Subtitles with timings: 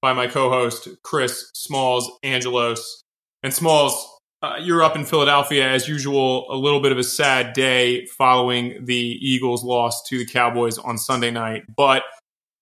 [0.00, 3.02] by my co-host Chris Smalls Angelos.
[3.42, 4.08] And Smalls,
[4.42, 6.46] uh, you're up in Philadelphia as usual.
[6.50, 10.98] A little bit of a sad day following the Eagles' loss to the Cowboys on
[10.98, 12.02] Sunday night, but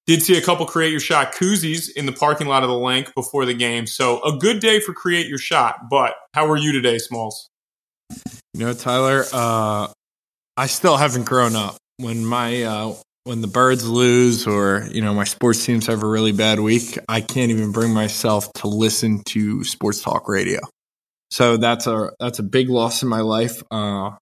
[0.06, 3.12] did see a couple create your shot koozies in the parking lot of the Linc
[3.14, 3.86] before the game.
[3.86, 5.88] So a good day for create your shot.
[5.90, 7.48] But how are you today, Smalls?
[8.54, 9.88] You know, Tyler, uh,
[10.56, 11.76] I still haven't grown up.
[11.98, 12.94] When my uh,
[13.26, 16.96] when the birds lose or you know my sports teams have a really bad week
[17.08, 20.60] i can't even bring myself to listen to sports talk radio.
[21.32, 23.62] So that's a that's a big loss in my life.
[23.68, 24.12] Uh,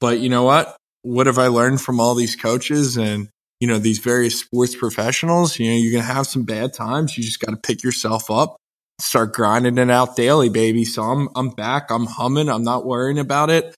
[0.00, 0.74] but you know what?
[1.02, 3.28] What have i learned from all these coaches and
[3.60, 5.58] you know these various sports professionals?
[5.58, 7.16] You know you're gonna have some bad times.
[7.18, 8.56] You just got to pick yourself up
[8.98, 10.86] start grinding it out daily baby.
[10.86, 11.90] So i'm i'm back.
[11.90, 12.48] I'm humming.
[12.48, 13.74] I'm not worrying about it.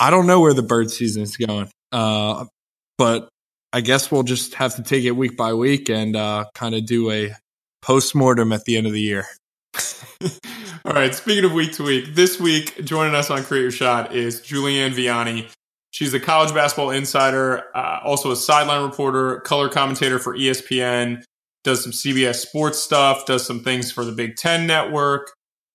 [0.00, 1.68] I don't know where the bird season is going.
[1.92, 2.46] Uh,
[2.96, 3.28] but
[3.74, 6.86] I guess we'll just have to take it week by week and uh, kind of
[6.86, 7.34] do a
[7.82, 9.26] post mortem at the end of the year.
[10.84, 11.12] All right.
[11.12, 14.94] Speaking of week to week, this week joining us on Create Your Shot is Julianne
[14.94, 15.50] Viani.
[15.90, 21.24] She's a college basketball insider, uh, also a sideline reporter, color commentator for ESPN,
[21.64, 25.32] does some CBS sports stuff, does some things for the Big Ten Network.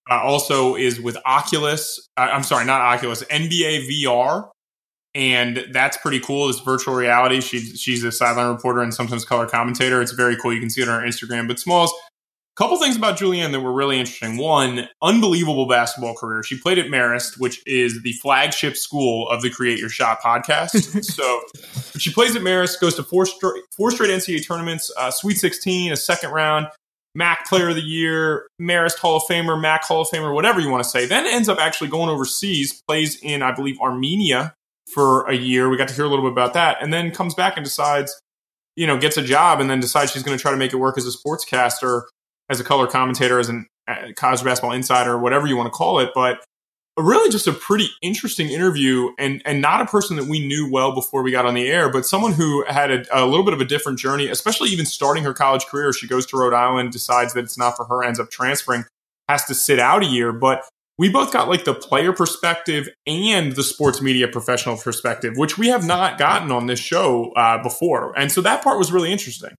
[0.09, 1.99] Uh, also is with Oculus.
[2.15, 4.51] Uh, I'm sorry, not Oculus, NBA VR
[5.15, 6.47] and that's pretty cool.
[6.47, 7.41] This virtual reality.
[7.41, 10.01] She's she's a sideline reporter and sometimes color commentator.
[10.01, 10.53] It's very cool.
[10.53, 11.47] You can see it on her Instagram.
[11.47, 14.37] But Smalls, a couple things about Julianne that were really interesting.
[14.37, 16.43] One, unbelievable basketball career.
[16.43, 21.03] She played at Marist, which is the flagship school of the Create Your Shot podcast.
[21.05, 21.41] so
[21.97, 25.91] she plays at Marist, goes to four straight four straight NCAA tournaments, uh, Sweet 16,
[25.91, 26.67] a second round.
[27.15, 30.69] MAC Player of the Year, Marist Hall of Famer, MAC Hall of Famer, whatever you
[30.69, 31.07] want to say.
[31.07, 34.53] Then ends up actually going overseas, plays in, I believe, Armenia
[34.93, 35.69] for a year.
[35.69, 38.19] We got to hear a little bit about that, and then comes back and decides,
[38.75, 40.77] you know, gets a job, and then decides she's going to try to make it
[40.77, 42.03] work as a sportscaster,
[42.49, 46.09] as a color commentator, as uh, college basketball insider, whatever you want to call it.
[46.13, 46.39] But
[46.97, 50.93] really, just a pretty interesting interview, and and not a person that we knew well
[50.93, 53.61] before we got on the air, but someone who had a, a little bit of
[53.61, 55.93] a different journey, especially even starting her college career.
[55.93, 58.85] She goes to Rhode Island, decides that it's not for her, ends up transferring,
[59.27, 60.63] has to sit out a year, but
[60.99, 65.69] we both got like the player perspective and the sports media professional perspective, which we
[65.69, 68.13] have not gotten on this show uh, before.
[68.19, 69.51] And so that part was really interesting.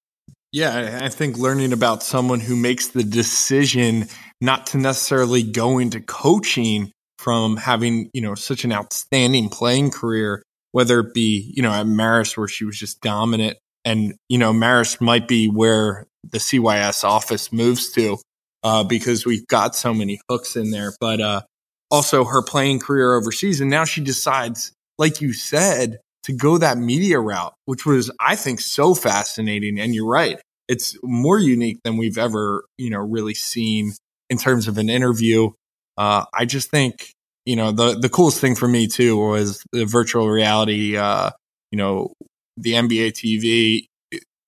[0.53, 4.09] Yeah, I think learning about someone who makes the decision
[4.43, 10.43] not to necessarily go into coaching from having, you know, such an outstanding playing career,
[10.73, 14.53] whether it be, you know, at Marist where she was just dominant and, you know,
[14.53, 18.19] Marist might be where the CYS office moves to
[18.63, 20.93] uh, because we've got so many hooks in there.
[21.01, 21.43] But uh,
[21.91, 26.79] also her playing career overseas, and now she decides, like you said, to go that
[26.79, 29.79] media route, which was I think so fascinating.
[29.79, 33.93] And you're right, it's more unique than we've ever you know really seen
[34.29, 35.51] in terms of an interview.
[35.97, 37.13] Uh, I just think
[37.45, 40.97] you know the the coolest thing for me too was the virtual reality.
[40.97, 41.31] Uh,
[41.71, 42.13] you know,
[42.57, 43.87] the NBA TV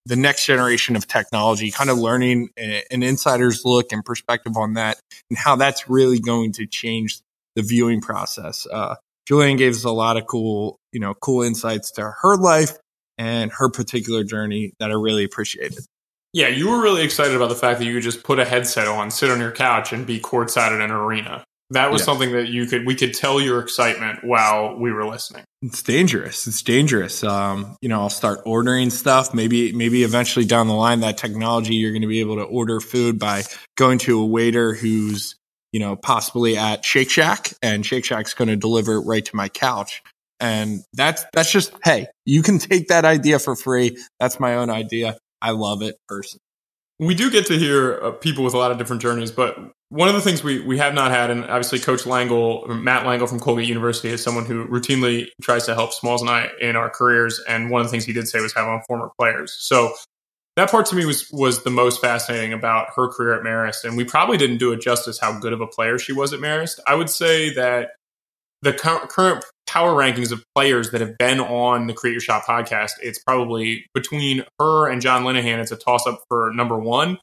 [0.07, 4.99] the next generation of technology, kind of learning an insider's look and perspective on that
[5.31, 7.21] and how that's really going to change
[7.55, 8.67] the viewing process.
[8.73, 8.97] Uh,
[9.31, 12.77] Julianne gave us a lot of cool, you know, cool insights to her life
[13.19, 15.79] and her particular journey that I really appreciated.
[16.33, 18.89] Yeah, you were really excited about the fact that you could just put a headset
[18.89, 21.45] on, sit on your couch, and be courtside at an arena.
[21.73, 25.45] That was something that you could we could tell your excitement while we were listening.
[25.63, 26.47] It's dangerous.
[26.47, 27.23] It's dangerous.
[27.25, 29.33] Um, you know, I'll start ordering stuff.
[29.33, 32.81] Maybe maybe eventually down the line that technology you're going to be able to order
[32.81, 33.45] food by
[33.77, 35.37] going to a waiter who's
[35.73, 39.37] you know possibly at Shake Shack and Shake Shack's going to deliver it right to
[39.37, 40.03] my couch.
[40.41, 43.97] And that's that's just hey, you can take that idea for free.
[44.21, 45.17] That's my own idea.
[45.41, 46.41] I love it personally
[47.03, 49.59] we do get to hear uh, people with a lot of different journeys, but
[49.93, 53.29] one of the things we, we have not had, and obviously Coach Langel, Matt Langel
[53.29, 56.89] from Colgate University, is someone who routinely tries to help Smalls and I in our
[56.89, 57.39] careers.
[57.47, 59.55] And one of the things he did say was have on former players.
[59.61, 59.93] So
[60.57, 63.85] that part to me was was the most fascinating about her career at Marist.
[63.85, 66.41] And we probably didn't do it justice how good of a player she was at
[66.41, 66.81] Marist.
[66.87, 67.91] I would say that
[68.63, 72.93] the current power rankings of players that have been on the Create Your Shot podcast,
[73.03, 77.19] it's probably between her and John Linehan, it's a toss up for number one.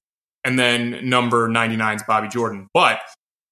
[0.49, 2.67] And then number 99 is Bobby Jordan.
[2.73, 3.01] But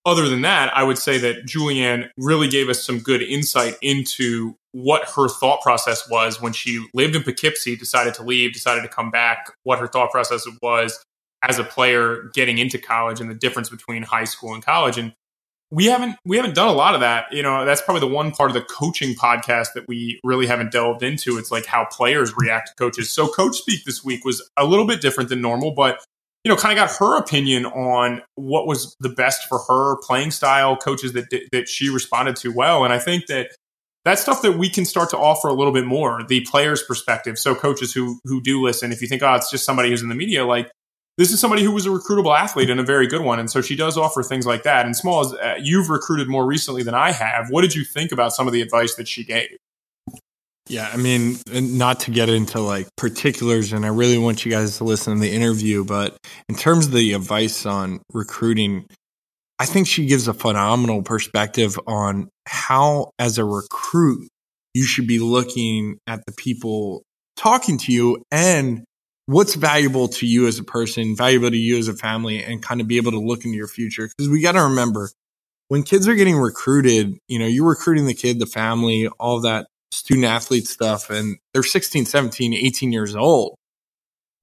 [0.03, 4.55] other than that, I would say that Julianne really gave us some good insight into
[4.71, 8.87] what her thought process was when she lived in Poughkeepsie, decided to leave, decided to
[8.87, 10.99] come back, what her thought process was
[11.47, 14.97] as a player getting into college and the difference between high school and college.
[14.97, 15.13] And
[15.69, 17.25] we haven't we haven't done a lot of that.
[17.31, 20.71] You know, that's probably the one part of the coaching podcast that we really haven't
[20.71, 21.37] delved into.
[21.37, 23.13] It's like how players react to coaches.
[23.13, 25.99] So coach speak this week was a little bit different than normal, but
[26.47, 30.31] you know, kind of got her opinion on what was the best for her playing
[30.31, 33.49] style, coaches that that she responded to well, and I think that
[34.05, 37.37] that's stuff that we can start to offer a little bit more the players' perspective.
[37.37, 40.07] So coaches who who do listen, if you think, oh, it's just somebody who's in
[40.07, 40.71] the media, like
[41.17, 43.39] this is somebody who was a recruitable athlete and a very good one.
[43.39, 44.85] And so she does offer things like that.
[44.85, 47.47] And Smalls, uh, you've recruited more recently than I have.
[47.49, 49.57] What did you think about some of the advice that she gave?
[50.69, 54.77] Yeah, I mean, not to get into like particulars, and I really want you guys
[54.77, 56.17] to listen to the interview, but
[56.49, 58.85] in terms of the advice on recruiting,
[59.59, 64.27] I think she gives a phenomenal perspective on how, as a recruit,
[64.73, 67.03] you should be looking at the people
[67.37, 68.83] talking to you and
[69.25, 72.81] what's valuable to you as a person, valuable to you as a family, and kind
[72.81, 74.09] of be able to look into your future.
[74.17, 75.09] Because we got to remember
[75.69, 79.67] when kids are getting recruited, you know, you're recruiting the kid, the family, all that
[79.91, 83.55] student athlete stuff, and they're 16, 17, 18 years old.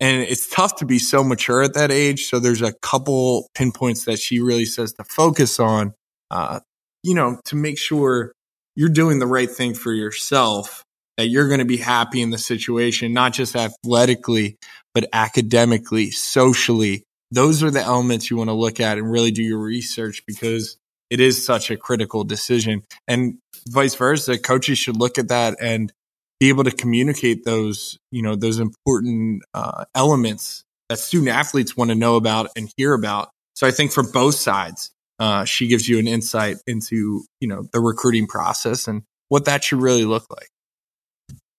[0.00, 2.26] And it's tough to be so mature at that age.
[2.26, 5.94] So there's a couple pinpoints that she really says to focus on,
[6.31, 6.61] uh,
[7.02, 8.32] you know, to make sure
[8.76, 10.85] you're doing the right thing for yourself
[11.17, 14.58] that you're going to be happy in the situation, not just athletically,
[14.94, 17.05] but academically, socially.
[17.31, 20.76] Those are the elements you want to look at and really do your research because
[21.14, 22.82] it is such a critical decision.
[23.06, 23.38] And
[23.69, 25.93] vice versa, coaches should look at that and
[26.40, 31.90] be able to communicate those, you know, those important uh, elements that student athletes want
[31.90, 33.31] to know about and hear about.
[33.55, 34.90] So I think for both sides,
[35.20, 39.62] uh, she gives you an insight into, you know, the recruiting process and what that
[39.62, 40.49] should really look like.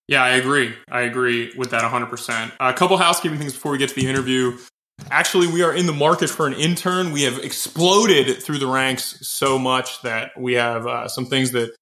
[0.10, 0.76] Yeah, I agree.
[0.92, 2.52] I agree with that 100%.
[2.60, 4.58] A couple housekeeping things before we get to the interview.
[5.12, 7.12] Actually, we are in the market for an intern.
[7.12, 11.76] We have exploded through the ranks so much that we have uh, some things that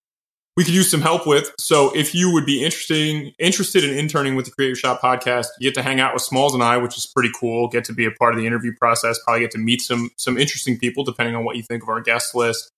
[0.56, 1.52] we could use some help with.
[1.60, 5.48] So if you would be interesting, interested in interning with the Create Your Shot podcast,
[5.60, 7.70] you get to hang out with Smalls and I, which is pretty cool.
[7.70, 9.20] Get to be a part of the interview process.
[9.24, 12.02] Probably get to meet some some interesting people, depending on what you think of our
[12.02, 12.70] guest list.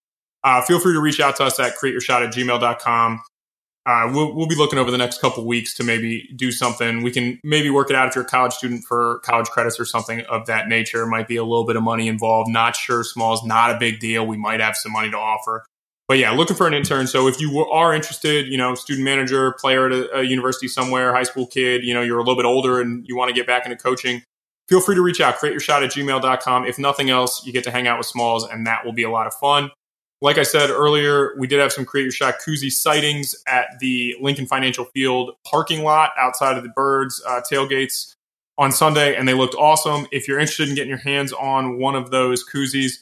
[0.44, 3.20] Uh, feel free to reach out to us at createyourshot at gmail.com
[3.86, 7.04] uh, we'll, we'll be looking over the next couple weeks to maybe do something.
[7.04, 9.86] We can maybe work it out if you're a college student for college credits or
[9.86, 11.06] something of that nature.
[11.06, 12.50] Might be a little bit of money involved.
[12.50, 13.04] Not sure.
[13.04, 14.26] Small is not a big deal.
[14.26, 15.66] We might have some money to offer.
[16.08, 17.06] But yeah, looking for an intern.
[17.08, 21.14] So if you are interested, you know, student manager, player at a, a university somewhere,
[21.14, 23.46] high school kid, you know, you're a little bit older and you want to get
[23.46, 24.24] back into coaching,
[24.68, 25.38] feel free to reach out.
[25.38, 26.66] Create your shot at gmail.com.
[26.66, 29.10] If nothing else, you get to hang out with Smalls and that will be a
[29.10, 29.70] lot of fun.
[30.26, 34.16] Like I said earlier, we did have some Create Your Shot koozie sightings at the
[34.20, 38.16] Lincoln Financial Field parking lot outside of the Birds uh, tailgates
[38.58, 40.08] on Sunday, and they looked awesome.
[40.12, 43.02] If you're interested in getting your hands on one of those koozies,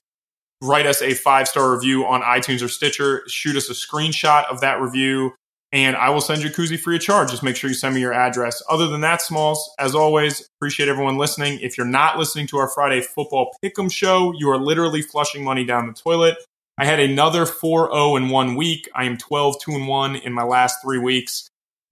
[0.61, 3.23] write us a five star review on iTunes or Stitcher.
[3.29, 5.31] Shoot us a screenshot of that review,
[5.71, 7.31] and I will send you a koozie free of charge.
[7.31, 8.61] Just make sure you send me your address.
[8.69, 11.57] Other than that, Smalls, as always, appreciate everyone listening.
[11.61, 15.63] If you're not listening to our Friday football pick'em show, you are literally flushing money
[15.63, 16.35] down the toilet.
[16.77, 18.89] I had another 4 0 in one week.
[18.95, 21.49] I am 12 2 and 1 in my last three weeks.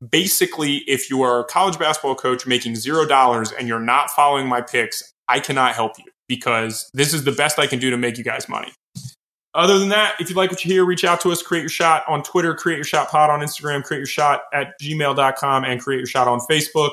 [0.10, 4.48] Basically, if you are a college basketball coach making zero dollars and you're not following
[4.48, 7.98] my picks, I cannot help you because this is the best I can do to
[7.98, 8.72] make you guys money.
[9.54, 11.70] Other than that, if you like what you hear, reach out to us, create your
[11.70, 15.82] shot on Twitter, create your shot pod on Instagram, create your shot at gmail.com, and
[15.82, 16.92] create your shot on Facebook.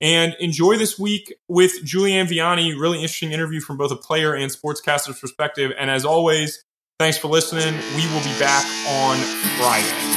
[0.00, 2.78] And enjoy this week with Julianne Viani.
[2.78, 5.72] Really interesting interview from both a player and sportscaster's perspective.
[5.78, 6.62] And as always,
[6.98, 7.74] Thanks for listening.
[7.94, 9.18] We will be back on
[9.58, 10.15] Friday.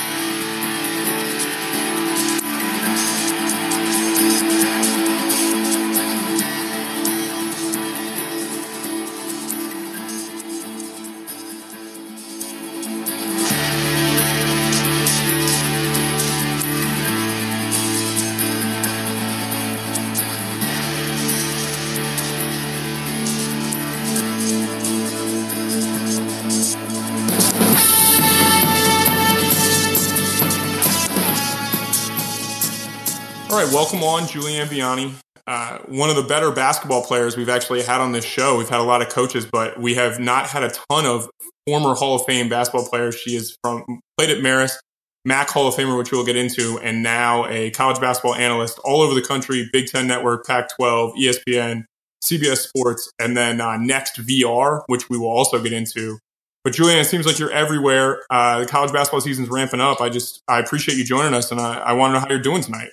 [33.69, 35.13] Right, welcome on, Julianne Viani.
[35.45, 38.57] Uh, one of the better basketball players we've actually had on this show.
[38.57, 41.29] We've had a lot of coaches, but we have not had a ton of
[41.67, 43.13] former Hall of Fame basketball players.
[43.13, 43.83] She is from
[44.17, 44.77] played at Marist,
[45.23, 49.01] MAC Hall of Famer, which we'll get into, and now a college basketball analyst all
[49.01, 51.83] over the country, Big Ten Network, Pac 12, ESPN.
[52.25, 56.17] CBS Sports, and then uh, NextVR, which we will also get into.
[56.63, 58.23] But Julianne, it seems like you're everywhere.
[58.29, 60.01] Uh, the college basketball season's ramping up.
[60.01, 62.41] I just I appreciate you joining us, and I, I want to know how you're
[62.41, 62.89] doing tonight.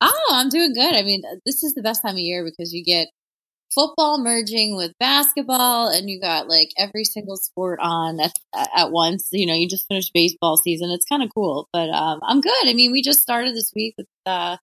[0.00, 0.94] Oh, I'm doing good.
[0.94, 3.08] I mean, this is the best time of year because you get
[3.74, 8.32] football merging with basketball and you got like every single sport on at,
[8.76, 9.28] at once.
[9.32, 10.90] You know you just finished baseball season.
[10.90, 12.66] It's kind of cool but um, i'm good.
[12.68, 14.56] I mean we just started this week with uh,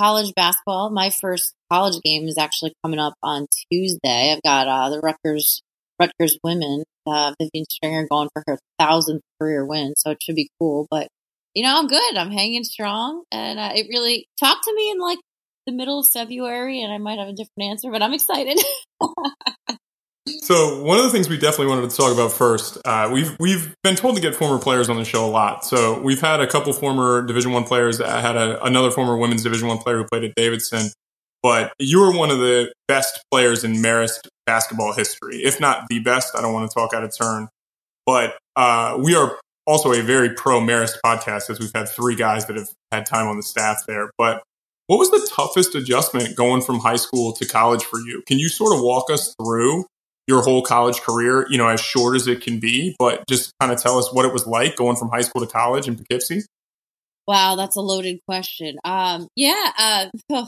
[0.00, 0.90] college basketball.
[0.90, 4.32] My first college game is actually coming up on tuesday.
[4.32, 5.62] I've got uh, the rutgers
[6.00, 10.50] rutgers women uh, vivian stringer going for her thousandth career win so it should be
[10.60, 11.08] cool but
[11.58, 14.98] you know i'm good i'm hanging strong and uh, it really talked to me in
[14.98, 15.18] like
[15.68, 18.58] the middle of February and I might have a different answer, but I'm excited.
[20.40, 23.74] so one of the things we definitely wanted to talk about first, uh, we've we've
[23.84, 25.64] been told to get former players on the show a lot.
[25.64, 28.00] So we've had a couple former Division One players.
[28.00, 30.90] I had a, another former women's Division One player who played at Davidson.
[31.40, 36.00] But you were one of the best players in Marist basketball history, if not the
[36.00, 36.34] best.
[36.34, 37.48] I don't want to talk out of turn,
[38.06, 39.38] but uh, we are
[39.68, 43.28] also a very pro Marist podcast, as we've had three guys that have had time
[43.28, 44.10] on the staff there.
[44.16, 44.42] But
[44.86, 48.22] what was the toughest adjustment going from high school to college for you?
[48.26, 49.84] Can you sort of walk us through
[50.26, 53.70] your whole college career, you know, as short as it can be, but just kind
[53.70, 56.42] of tell us what it was like going from high school to college in Poughkeepsie?
[57.26, 58.78] Wow, that's a loaded question.
[58.84, 60.06] Um, yeah, uh,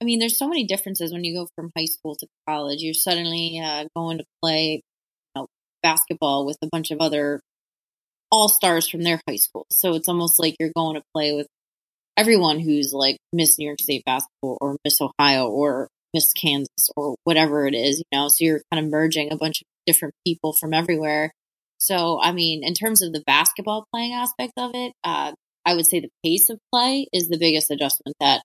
[0.00, 2.82] I mean, there's so many differences when you go from high school to college.
[2.82, 4.82] You're suddenly uh, going to play
[5.34, 5.46] you know,
[5.82, 7.40] basketball with a bunch of other
[8.32, 9.66] all stars from their high school.
[9.70, 11.46] So it's almost like you're going to play with
[12.16, 17.16] everyone who's like Miss New York State basketball or Miss Ohio or Miss Kansas or
[17.24, 18.28] whatever it is, you know.
[18.28, 21.32] So you're kind of merging a bunch of different people from everywhere.
[21.78, 25.32] So, I mean, in terms of the basketball playing aspect of it, uh,
[25.64, 28.42] I would say the pace of play is the biggest adjustment that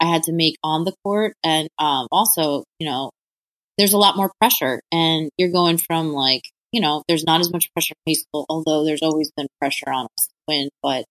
[0.00, 1.34] I had to make on the court.
[1.44, 3.10] And um, also, you know,
[3.76, 7.52] there's a lot more pressure, and you're going from like, you know, there's not as
[7.52, 10.68] much pressure in high school, although there's always been pressure on us to win.
[10.82, 11.04] But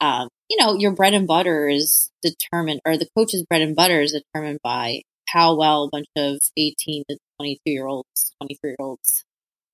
[0.00, 4.00] um, you know, your bread and butter is determined, or the coach's bread and butter
[4.00, 8.76] is determined by how well a bunch of 18 to 22 year olds, 23 year
[8.80, 9.24] olds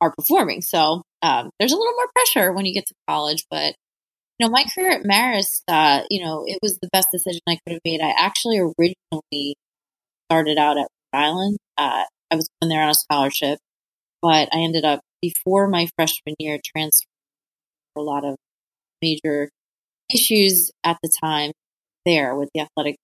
[0.00, 0.62] are performing.
[0.62, 3.74] So um, there's a little more pressure when you get to college, but
[4.38, 7.58] you know, my career at Marist, uh, you know, it was the best decision I
[7.66, 8.00] could have made.
[8.00, 9.56] I actually originally
[10.30, 11.56] started out at Rhode Island.
[11.76, 13.58] Uh, I was going there on a scholarship,
[14.22, 17.06] but I ended up before my freshman year transferring
[17.96, 18.36] a lot of
[19.02, 19.50] major
[20.12, 21.52] issues at the time
[22.04, 22.96] there with the athletic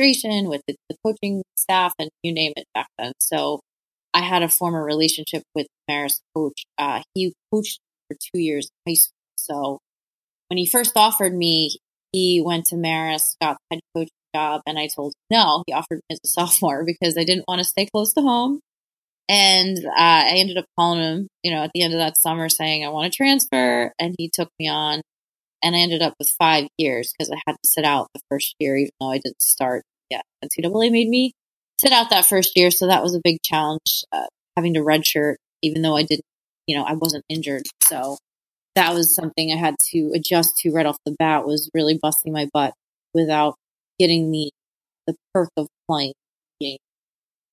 [0.00, 3.12] administration, with the, the, coaching staff, and you name it back then.
[3.18, 3.60] So
[4.14, 6.64] I had a former relationship with Marist coach.
[6.78, 9.12] Uh, he coached for two years in high school.
[9.36, 9.78] So
[10.48, 11.76] when he first offered me,
[12.12, 15.62] he went to Marist, got the head coach job, and I told him no.
[15.66, 18.60] He offered me as a sophomore because I didn't want to stay close to home.
[19.28, 22.48] And uh, I ended up calling him, you know, at the end of that summer
[22.48, 25.02] saying I want to transfer, and he took me on
[25.62, 28.54] and I ended up with five years because I had to sit out the first
[28.58, 30.22] year, even though I didn't start yet.
[30.44, 31.32] NCAA made me
[31.80, 34.04] sit out that first year, so that was a big challenge.
[34.12, 36.24] Uh, having to redshirt, even though I didn't,
[36.66, 38.18] you know, I wasn't injured, so
[38.74, 41.46] that was something I had to adjust to right off the bat.
[41.46, 42.74] Was really busting my butt
[43.14, 43.56] without
[43.98, 44.50] getting the
[45.06, 46.12] the perk of playing.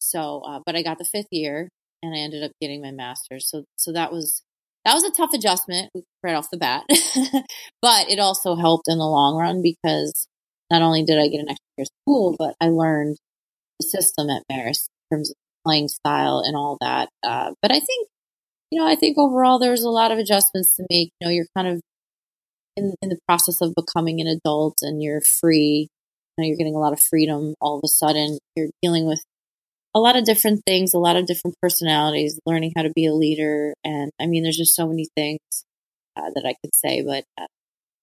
[0.09, 1.69] So, uh, but I got the fifth year,
[2.03, 3.49] and I ended up getting my master's.
[3.49, 4.43] So, so that was
[4.85, 5.89] that was a tough adjustment
[6.23, 6.83] right off the bat,
[7.81, 10.27] but it also helped in the long run because
[10.69, 13.17] not only did I get an extra year of school, but I learned
[13.79, 15.35] the system at Marist in terms of
[15.65, 17.09] playing style and all that.
[17.23, 18.07] Uh, but I think,
[18.71, 21.09] you know, I think overall there's a lot of adjustments to make.
[21.19, 21.81] You know, you're kind of
[22.75, 25.87] in, in the process of becoming an adult and you're free.
[26.37, 28.37] You know, you're getting a lot of freedom all of a sudden.
[28.55, 29.23] You're dealing with
[29.95, 33.13] a lot of different things, a lot of different personalities, learning how to be a
[33.13, 33.73] leader.
[33.83, 35.39] And I mean, there's just so many things
[36.17, 37.47] uh, that I could say, but uh,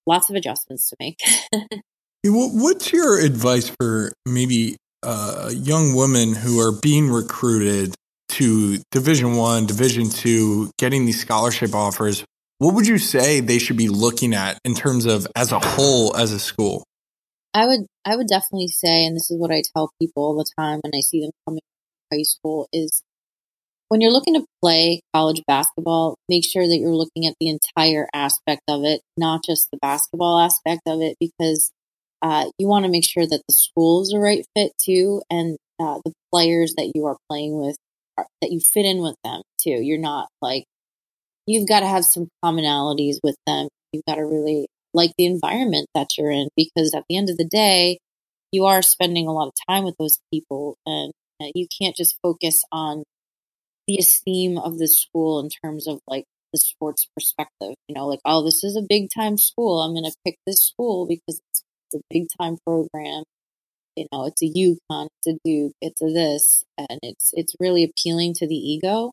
[0.07, 1.19] lots of adjustments to make.
[2.25, 7.93] What's your advice for maybe uh, young women who are being recruited
[8.29, 12.23] to Division One, Division Two, getting these scholarship offers?
[12.57, 16.15] What would you say they should be looking at in terms of as a whole
[16.15, 16.85] as a school?
[17.53, 20.49] I would I would definitely say, and this is what I tell people all the
[20.57, 21.59] time when I see them coming
[22.13, 23.03] high school is
[23.89, 28.07] when you're looking to play college basketball, make sure that you're looking at the entire
[28.13, 31.71] aspect of it, not just the basketball aspect of it, because
[32.21, 35.57] uh, you want to make sure that the school is the right fit too, and
[35.79, 37.75] uh, the players that you are playing with
[38.17, 39.79] are, that you fit in with them too.
[39.81, 40.63] You're not like
[41.45, 43.67] you've got to have some commonalities with them.
[43.91, 47.37] You've got to really like the environment that you're in because at the end of
[47.37, 47.99] the day,
[48.51, 52.61] you are spending a lot of time with those people and you can't just focus
[52.71, 53.03] on
[53.87, 57.75] the esteem of the school in terms of like the sports perspective.
[57.87, 59.81] You know, like, oh, this is a big time school.
[59.81, 63.23] I'm going to pick this school because it's, it's a big time program.
[63.95, 67.83] You know, it's a UConn, it's a Duke, it's a this, and it's it's really
[67.83, 69.11] appealing to the ego,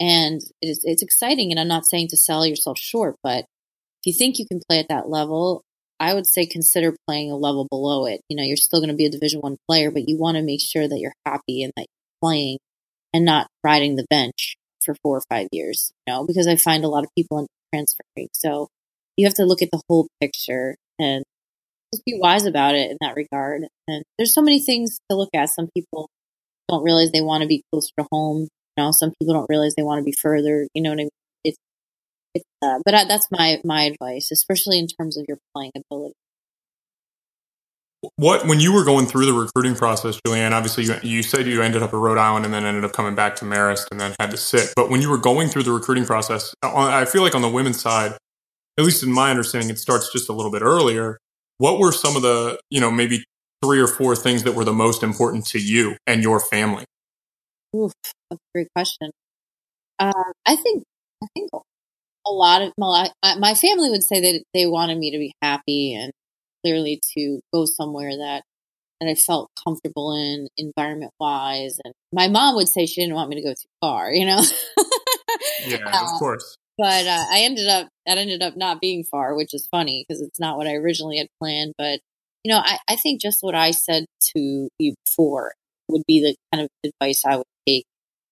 [0.00, 1.50] and it's it's exciting.
[1.50, 4.78] And I'm not saying to sell yourself short, but if you think you can play
[4.78, 5.64] at that level,
[5.98, 8.20] I would say consider playing a level below it.
[8.28, 10.42] You know, you're still going to be a Division One player, but you want to
[10.42, 12.58] make sure that you're happy and that you're playing
[13.14, 16.84] and not riding the bench for four or five years, you know, because I find
[16.84, 18.28] a lot of people in transferring.
[18.32, 18.68] So
[19.16, 21.24] you have to look at the whole picture and
[21.92, 23.62] just be wise about it in that regard.
[23.88, 25.50] And there's so many things to look at.
[25.50, 26.10] Some people
[26.68, 28.48] don't realize they want to be closer to home.
[28.76, 30.66] You know, some people don't realize they want to be further.
[30.74, 31.08] You know what I mean?
[32.62, 36.14] Uh, but I, that's my, my advice, especially in terms of your playing ability
[38.16, 40.52] what when you were going through the recruiting process, Julianne?
[40.52, 43.14] Obviously, you, you said you ended up at Rhode Island and then ended up coming
[43.14, 44.72] back to Marist and then had to sit.
[44.76, 47.80] But when you were going through the recruiting process, I feel like on the women's
[47.80, 48.12] side,
[48.78, 51.18] at least in my understanding, it starts just a little bit earlier.
[51.58, 53.24] What were some of the you know maybe
[53.64, 56.84] three or four things that were the most important to you and your family?
[57.74, 57.92] Oof,
[58.30, 59.10] that's a great question.
[59.98, 60.12] Uh,
[60.46, 60.84] I think
[61.22, 61.50] I think
[62.26, 65.94] a lot of my, my family would say that they wanted me to be happy
[65.94, 66.12] and
[66.64, 68.42] clearly to go somewhere that
[69.00, 71.78] that I felt comfortable in environment wise.
[71.84, 74.42] And my mom would say she didn't want me to go too far, you know?
[75.66, 76.56] yeah, uh, of course.
[76.78, 80.22] But uh, I ended up, that ended up not being far, which is funny because
[80.22, 81.74] it's not what I originally had planned.
[81.78, 82.00] But,
[82.42, 85.52] you know, I, I think just what I said to you before
[85.88, 87.84] would be the kind of advice I would take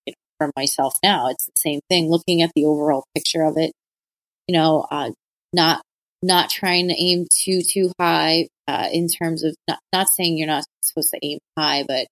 [0.06, 1.28] you know, from myself now.
[1.28, 3.72] It's the same thing, looking at the overall picture of it,
[4.46, 5.10] you know, uh,
[5.52, 5.82] not
[6.22, 10.46] not trying to aim too too high uh, in terms of not, not saying you're
[10.46, 12.06] not supposed to aim high, but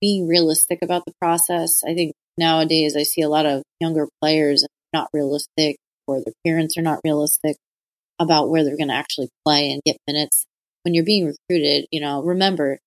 [0.00, 1.82] being realistic about the process.
[1.86, 5.76] I think nowadays I see a lot of younger players not realistic,
[6.06, 7.56] or their parents are not realistic
[8.18, 10.44] about where they're going to actually play and get minutes.
[10.82, 12.78] When you're being recruited, you know, remember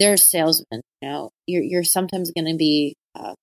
[0.00, 0.80] they're salesmen.
[1.00, 3.34] You know, you're you're sometimes going to be uh,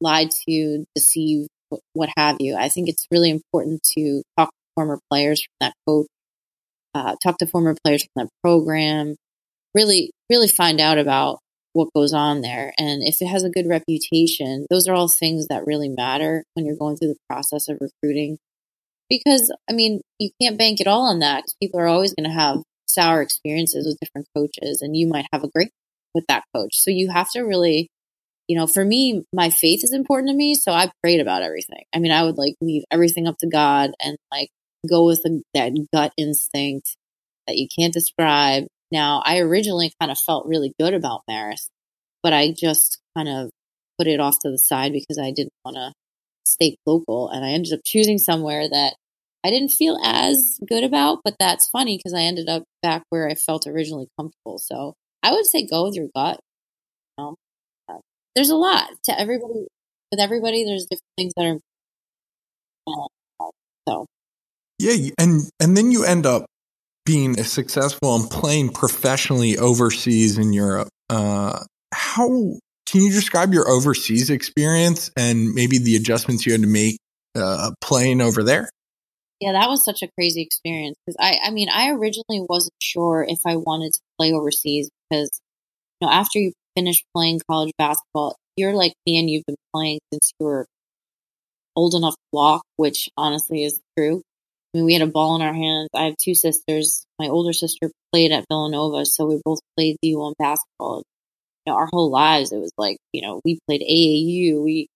[0.00, 1.48] lied to, deceived,
[1.92, 2.56] what, have you.
[2.56, 6.06] I think it's really important to talk to former players from that coach,
[6.94, 9.16] uh, talk to former players from that program,
[9.74, 11.38] really, really find out about
[11.72, 12.72] what goes on there.
[12.78, 16.66] And if it has a good reputation, those are all things that really matter when
[16.66, 18.38] you're going through the process of recruiting.
[19.08, 22.34] Because, I mean, you can't bank it all on that people are always going to
[22.34, 25.70] have sour experiences with different coaches and you might have a great
[26.14, 26.74] with that coach.
[26.74, 27.88] So you have to really
[28.50, 30.54] you know, for me, my faith is important to me.
[30.56, 31.84] So I prayed about everything.
[31.94, 34.48] I mean, I would like leave everything up to God and like
[34.88, 36.96] go with the, that gut instinct
[37.46, 38.64] that you can't describe.
[38.90, 41.68] Now, I originally kind of felt really good about Marist,
[42.24, 43.50] but I just kind of
[43.98, 45.92] put it off to the side because I didn't want to
[46.44, 47.28] stay local.
[47.28, 48.96] And I ended up choosing somewhere that
[49.44, 53.28] I didn't feel as good about, but that's funny because I ended up back where
[53.28, 54.58] I felt originally comfortable.
[54.58, 56.40] So I would say go with your gut.
[57.16, 57.36] You know?
[58.34, 59.66] There's a lot to everybody.
[60.10, 61.58] With everybody, there's different things that are.
[63.88, 64.06] So
[64.78, 66.46] yeah, and and then you end up
[67.04, 70.88] being successful and playing professionally overseas in Europe.
[71.08, 71.60] Uh,
[71.92, 72.28] how
[72.86, 76.98] can you describe your overseas experience and maybe the adjustments you had to make
[77.34, 78.68] uh, playing over there?
[79.40, 83.24] Yeah, that was such a crazy experience because I, I mean, I originally wasn't sure
[83.26, 85.40] if I wanted to play overseas because,
[86.00, 90.00] you know, after you finish playing college basketball, you're like me and you've been playing
[90.12, 90.66] since you were
[91.76, 94.22] old enough to walk, which honestly is true.
[94.74, 95.88] I mean, we had a ball in our hands.
[95.94, 97.04] I have two sisters.
[97.18, 101.02] My older sister played at Villanova, so we both played D1 basketball.
[101.66, 104.62] You know, our whole lives, it was like, you know, we played AAU.
[104.62, 104.88] We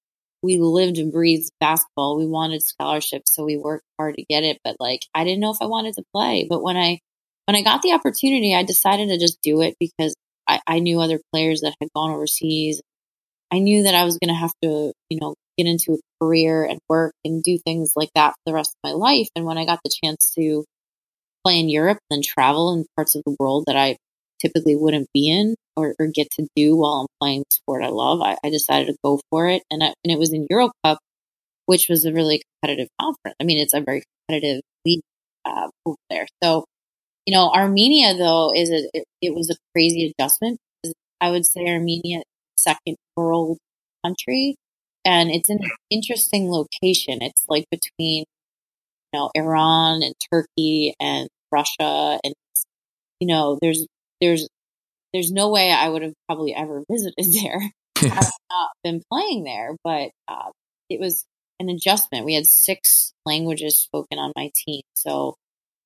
[0.43, 2.19] we lived and breathed basketball.
[2.19, 4.59] We wanted scholarships, so we worked hard to get it.
[4.63, 6.47] But like, I didn't know if I wanted to play.
[6.49, 7.01] But when I
[7.47, 10.15] when I got the opportunity, I decided to just do it because
[10.47, 12.83] I, I knew other players that had gone overseas.
[13.53, 16.65] I knew that I was going to have to, you know, get into a career
[16.65, 19.29] and work and do things like that for the rest of my life.
[19.37, 20.65] And when I got the chance to
[21.45, 23.97] play in Europe and travel in parts of the world that I
[24.41, 27.89] typically wouldn't be in or, or get to do while I'm playing the sport I
[27.89, 29.63] love, I, I decided to go for it.
[29.71, 30.99] And, I, and it was in Euro Cup,
[31.67, 33.37] which was a really competitive conference.
[33.41, 35.03] I mean, it's a very competitive league
[35.45, 36.27] uh, over there.
[36.43, 36.65] So,
[37.27, 40.59] you know, Armenia though is a, it, it was a crazy adjustment.
[41.21, 42.23] I would say Armenia
[42.57, 43.59] second world
[44.05, 44.57] country
[45.05, 45.61] and it's an
[45.91, 47.19] interesting location.
[47.21, 48.25] It's like between,
[49.13, 52.35] you know, Iran and Turkey and Russia, and
[53.21, 53.87] you know, there's
[54.21, 54.49] there's
[55.13, 57.61] there's no way I would have probably ever visited there.
[57.97, 60.51] had not been playing there, but uh,
[60.89, 61.25] it was
[61.61, 62.25] an adjustment.
[62.25, 65.35] We had six languages spoken on my team, so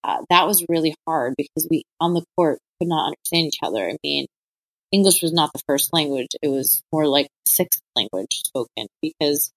[0.09, 3.91] uh, that was really hard because we on the court could not understand each other.
[3.91, 4.27] I mean,
[4.91, 9.53] English was not the first language; it was more like sixth language spoken because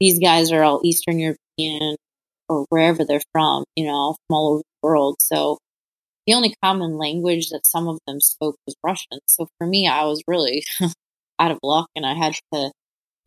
[0.00, 1.96] these guys are all Eastern European
[2.48, 5.16] or wherever they're from, you know, from all over the world.
[5.20, 5.58] So
[6.26, 9.20] the only common language that some of them spoke was Russian.
[9.26, 10.62] So for me, I was really
[11.38, 12.70] out of luck, and I had to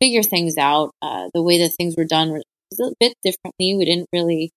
[0.00, 0.92] figure things out.
[1.02, 2.44] Uh, the way that things were done was
[2.80, 3.74] a bit differently.
[3.76, 4.52] We didn't really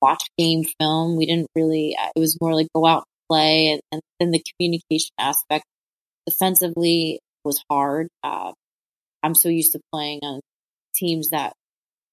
[0.00, 1.16] watch game film.
[1.16, 1.96] We didn't really.
[2.00, 5.64] Uh, it was more like go out and play, and, and then the communication aspect.
[6.26, 8.08] Defensively was hard.
[8.22, 8.52] Uh,
[9.22, 10.40] I'm so used to playing on
[10.94, 11.54] teams that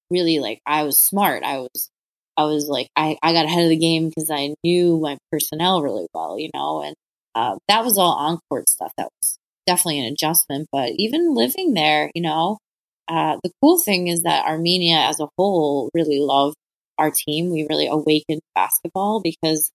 [0.09, 1.43] really like I was smart.
[1.43, 1.89] I was
[2.37, 5.81] I was like I, I got ahead of the game because I knew my personnel
[5.81, 6.95] really well, you know, and
[7.35, 8.91] uh, that was all on court stuff.
[8.97, 10.67] That was definitely an adjustment.
[10.71, 12.57] But even living there, you know,
[13.07, 16.55] uh, the cool thing is that Armenia as a whole really loved
[16.97, 17.51] our team.
[17.51, 19.71] We really awakened basketball because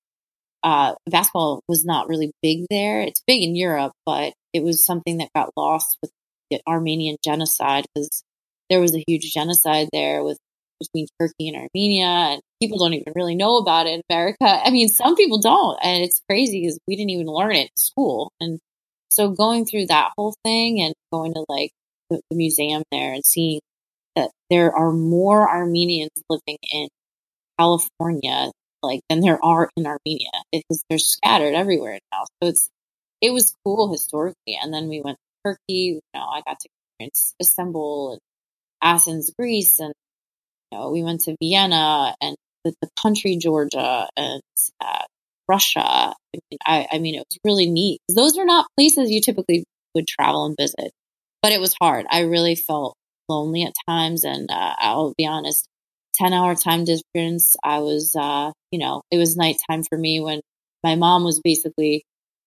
[0.62, 3.00] uh, basketball was not really big there.
[3.02, 6.10] It's big in Europe, but it was something that got lost with
[6.50, 8.22] the Armenian genocide because
[8.70, 10.38] there was a huge genocide there with
[10.82, 14.44] between Turkey and Armenia, and people don't even really know about it in America.
[14.44, 17.76] I mean, some people don't, and it's crazy because we didn't even learn it in
[17.76, 18.32] school.
[18.40, 18.58] And
[19.08, 21.70] so going through that whole thing and going to like
[22.10, 23.60] the, the museum there and seeing
[24.16, 26.88] that there are more Armenians living in
[27.62, 28.50] California
[28.82, 32.24] like than there are in Armenia because they're scattered everywhere now.
[32.42, 32.68] So it's
[33.20, 34.58] it was cool historically.
[34.60, 35.60] And then we went to Turkey.
[35.68, 38.20] You know, I got to experience Istanbul and
[38.82, 39.94] Athens, Greece, and
[40.70, 44.42] you know, we went to Vienna and the, the country Georgia and
[44.80, 45.04] uh,
[45.48, 45.80] Russia.
[45.80, 48.00] I mean, I, I mean, it was really neat.
[48.12, 50.90] Those are not places you typically would travel and visit,
[51.42, 52.06] but it was hard.
[52.10, 52.96] I really felt
[53.28, 55.68] lonely at times, and uh, I'll be honest,
[56.14, 57.56] ten hour time difference.
[57.62, 60.40] I was, uh, you know, it was nighttime for me when
[60.84, 62.04] my mom was basically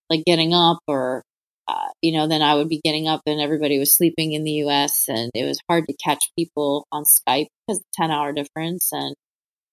[0.10, 1.24] like getting up or
[1.68, 4.64] uh, you know, then I would be getting up and everybody was sleeping in the
[4.66, 8.90] US and it was hard to catch people on Skype because 10 hour difference.
[8.92, 9.16] And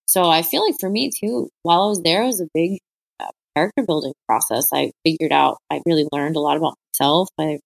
[0.06, 2.78] so I feel like for me too, while I was there, it was a big
[3.20, 4.68] uh, character building process.
[4.72, 7.28] I figured out, I really learned a lot about myself.
[7.38, 7.60] I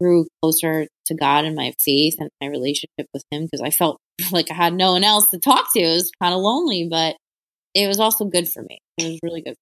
[0.00, 3.98] grew closer to God and my faith and my relationship with Him because I felt
[4.32, 5.80] like I had no one else to talk to.
[5.80, 7.16] It was kind of lonely, but
[7.74, 8.78] it was also good for me.
[8.98, 9.56] It was really good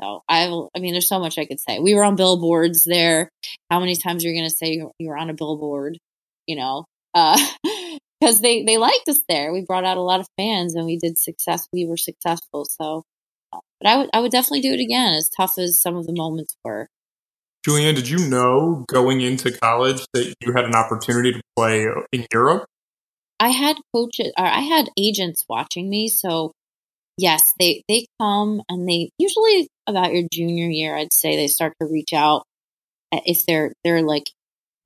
[0.00, 1.78] so I, I mean, there's so much I could say.
[1.78, 3.30] We were on billboards there.
[3.70, 5.98] How many times are you going to say you were on a billboard?
[6.46, 9.52] You know, because uh, they they liked us there.
[9.52, 11.66] We brought out a lot of fans, and we did success.
[11.72, 12.64] We were successful.
[12.64, 13.02] So,
[13.52, 16.06] uh, but I would I would definitely do it again, as tough as some of
[16.06, 16.88] the moments were.
[17.66, 22.24] Julianne, did you know going into college that you had an opportunity to play in
[22.32, 22.66] Europe?
[23.40, 26.52] I had coaches, or I had agents watching me, so
[27.18, 31.74] yes, they they come and they usually about your junior year, I'd say they start
[31.80, 32.44] to reach out
[33.12, 34.24] uh, if they're they're like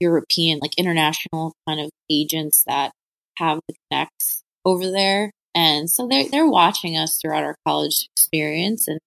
[0.01, 2.93] European, like international kind of agents that
[3.39, 8.89] have the connects over there, and so they're they're watching us throughout our college experience,
[8.89, 9.01] and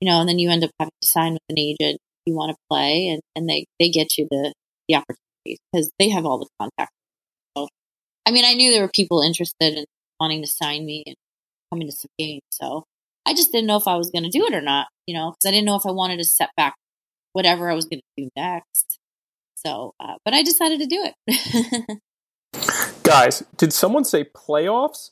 [0.00, 2.50] you know, and then you end up having to sign with an agent you want
[2.50, 4.52] to play, and and they they get you the
[4.88, 6.94] the opportunities because they have all the contacts.
[8.26, 9.84] I mean, I knew there were people interested in
[10.20, 11.16] wanting to sign me and
[11.70, 12.42] coming to some games.
[12.50, 12.84] So
[13.26, 15.30] I just didn't know if I was going to do it or not, you know,
[15.30, 16.74] because I didn't know if I wanted to set back
[17.32, 18.98] whatever I was going to do next.
[19.54, 22.00] So, uh, but I decided to do it.
[23.02, 25.10] Guys, did someone say playoffs?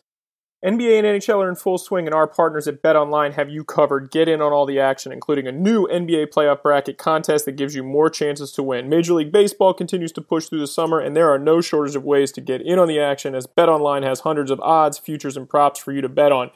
[0.62, 3.64] NBA and NHL are in full swing, and our partners at Bet Online have you
[3.64, 4.11] covered.
[4.11, 7.75] Get in on all the action, including a new NBA playoff bracket contest that gives
[7.75, 8.90] you more chances to win.
[8.90, 12.05] Major League Baseball continues to push through the summer, and there are no shortage of
[12.05, 15.35] ways to get in on the action as Bet Online has hundreds of odds, futures,
[15.35, 16.51] and props for you to bet on.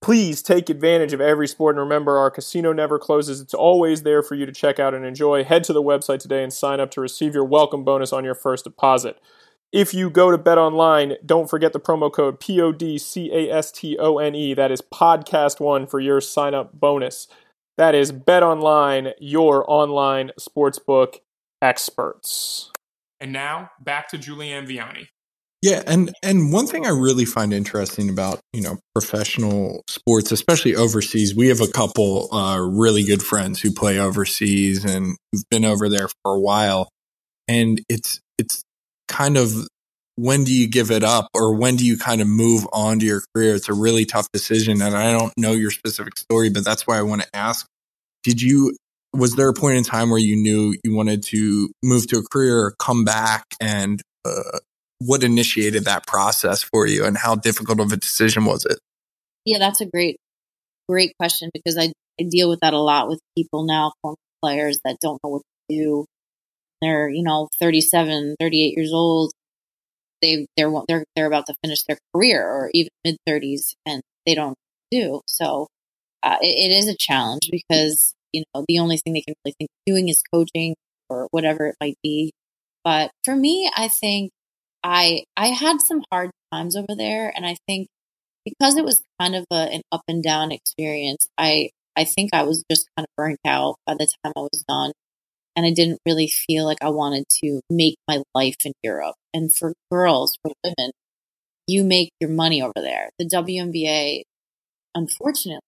[0.00, 3.42] Please take advantage of every sport, and remember, our casino never closes.
[3.42, 5.44] It's always there for you to check out and enjoy.
[5.44, 8.34] Head to the website today and sign up to receive your welcome bonus on your
[8.34, 9.18] first deposit.
[9.74, 14.54] If you go to Bet Online, don't forget the promo code PODCASTONE.
[14.54, 17.26] That is podcast one for your sign up bonus.
[17.76, 21.16] That is Bet Online, your online sportsbook
[21.60, 22.70] experts.
[23.18, 25.08] And now back to Julianne Viani.
[25.60, 30.76] Yeah, and and one thing I really find interesting about you know professional sports, especially
[30.76, 35.64] overseas, we have a couple uh, really good friends who play overseas and who've been
[35.64, 36.88] over there for a while,
[37.48, 38.62] and it's it's
[39.08, 39.52] kind of
[40.16, 43.06] when do you give it up or when do you kind of move on to
[43.06, 43.54] your career?
[43.54, 44.80] It's a really tough decision.
[44.80, 47.66] And I don't know your specific story, but that's why I want to ask.
[48.22, 48.76] Did you,
[49.12, 52.22] was there a point in time where you knew you wanted to move to a
[52.22, 53.44] career come back?
[53.60, 54.60] And uh,
[54.98, 58.78] what initiated that process for you and how difficult of a decision was it?
[59.44, 60.16] Yeah, that's a great,
[60.88, 64.78] great question because I, I deal with that a lot with people now, former players
[64.84, 66.06] that don't know what to do.
[66.84, 69.32] They're, you know, 37, 38 years old.
[70.22, 74.34] They, they're, they're, they're about to finish their career or even mid 30s and they
[74.34, 74.56] don't
[74.90, 75.20] do.
[75.26, 75.68] So
[76.22, 79.54] uh, it, it is a challenge because, you know, the only thing they can really
[79.58, 80.74] think of doing is coaching
[81.10, 82.32] or whatever it might be.
[82.84, 84.30] But for me, I think
[84.82, 87.88] I I had some hard times over there, and I think
[88.44, 92.42] because it was kind of a, an up and down experience, I I think I
[92.44, 94.92] was just kind of burnt out by the time I was done,
[95.56, 99.14] and I didn't really feel like I wanted to make my life in Europe.
[99.32, 100.92] And for girls, for women,
[101.66, 103.10] you make your money over there.
[103.18, 104.22] The WNBA,
[104.94, 105.60] unfortunately,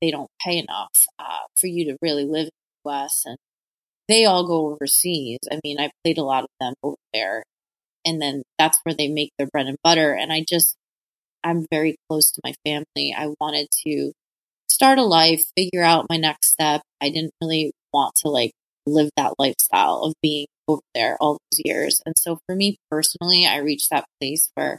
[0.00, 2.50] they don't pay enough uh, for you to really live in
[2.84, 3.22] the U.S.
[3.24, 3.36] and
[4.08, 5.38] they all go overseas.
[5.50, 7.44] I mean, I played a lot of them over there,
[8.04, 10.12] and then that's where they make their bread and butter.
[10.12, 10.74] And I just,
[11.44, 13.14] I'm very close to my family.
[13.16, 14.12] I wanted to
[14.68, 16.82] start a life, figure out my next step.
[17.00, 18.52] I didn't really want to like
[18.86, 22.00] live that lifestyle of being over there all those years.
[22.06, 24.78] And so for me personally, I reached that place where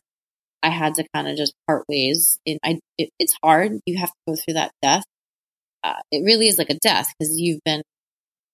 [0.63, 2.37] I had to kind of just part ways.
[2.45, 3.79] And I, it, it's hard.
[3.85, 5.03] You have to go through that death.
[5.83, 7.81] Uh, it really is like a death because you've been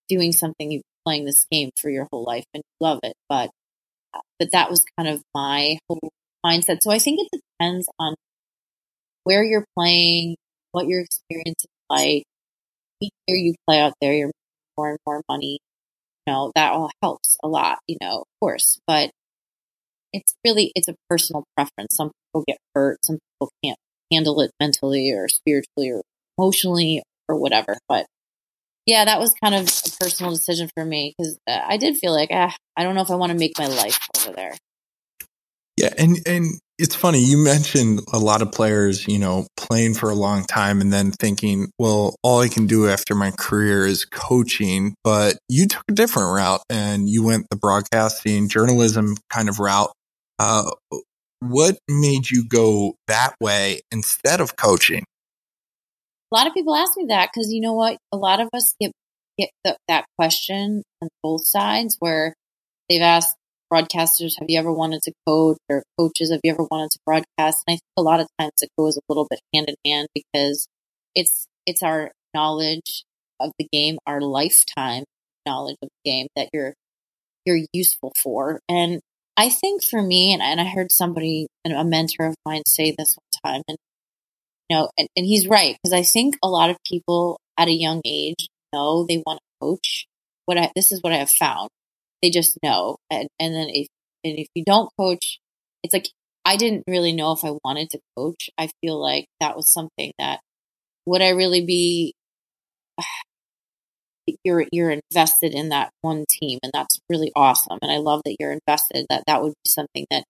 [0.08, 3.14] doing something, you've been playing this game for your whole life and you love it.
[3.28, 3.50] But
[4.40, 6.12] but that was kind of my whole
[6.46, 6.78] mindset.
[6.82, 8.16] So I think it depends on
[9.24, 10.38] where you're playing,
[10.72, 12.24] what your experience is like.
[13.02, 14.32] Each year you play out there, you're
[14.78, 15.60] more and more money.
[16.26, 18.80] You know, that all helps a lot, you know, of course.
[18.86, 19.12] But
[20.14, 21.96] it's really it's a personal preference.
[21.96, 23.80] Some people get hurt, some people can't
[24.12, 26.02] handle it mentally or spiritually or
[26.38, 27.78] emotionally or whatever.
[27.88, 28.06] But
[28.86, 32.14] yeah, that was kind of a personal decision for me because uh, I did feel
[32.14, 34.56] like ah, I don't know if I want to make my life over there.
[35.78, 40.10] Yeah, and and it's funny you mentioned a lot of players, you know, playing for
[40.10, 44.06] a long time and then thinking, well, all I can do after my career is
[44.06, 44.94] coaching.
[45.04, 49.92] But you took a different route and you went the broadcasting journalism kind of route.
[50.40, 50.70] Uh,
[51.40, 55.04] what made you go that way instead of coaching?
[56.32, 57.98] a lot of people ask me that because you know what?
[58.12, 58.92] A lot of us get
[59.38, 62.34] get the, that question on both sides where
[62.90, 63.36] they've asked
[63.72, 67.64] broadcasters, "Have you ever wanted to coach?" or coaches, "Have you ever wanted to broadcast?"
[67.68, 70.08] And I think a lot of times it goes a little bit hand in hand
[70.14, 70.68] because
[71.16, 73.04] it's it's our knowledge
[73.40, 75.04] of the game, our lifetime
[75.46, 76.74] knowledge of the game that you're
[77.46, 78.60] you're useful for.
[78.70, 79.00] And
[79.38, 83.16] I think for me, and, and I heard somebody, a mentor of mine, say this
[83.16, 83.78] one time, and
[84.70, 87.74] you know, and, and he's right because I think a lot of people at a
[87.74, 90.06] young age know they want to coach.
[90.46, 91.70] What I this is what I have found.
[92.22, 93.88] They just know, and and then if
[94.24, 95.40] and if you don't coach,
[95.84, 96.10] it's like
[96.46, 98.50] I didn't really know if I wanted to coach.
[98.58, 100.40] I feel like that was something that
[101.06, 102.14] would I really be
[104.44, 107.80] you're you're invested in that one team and that's really awesome.
[107.82, 110.24] And I love that you're invested that that would be something that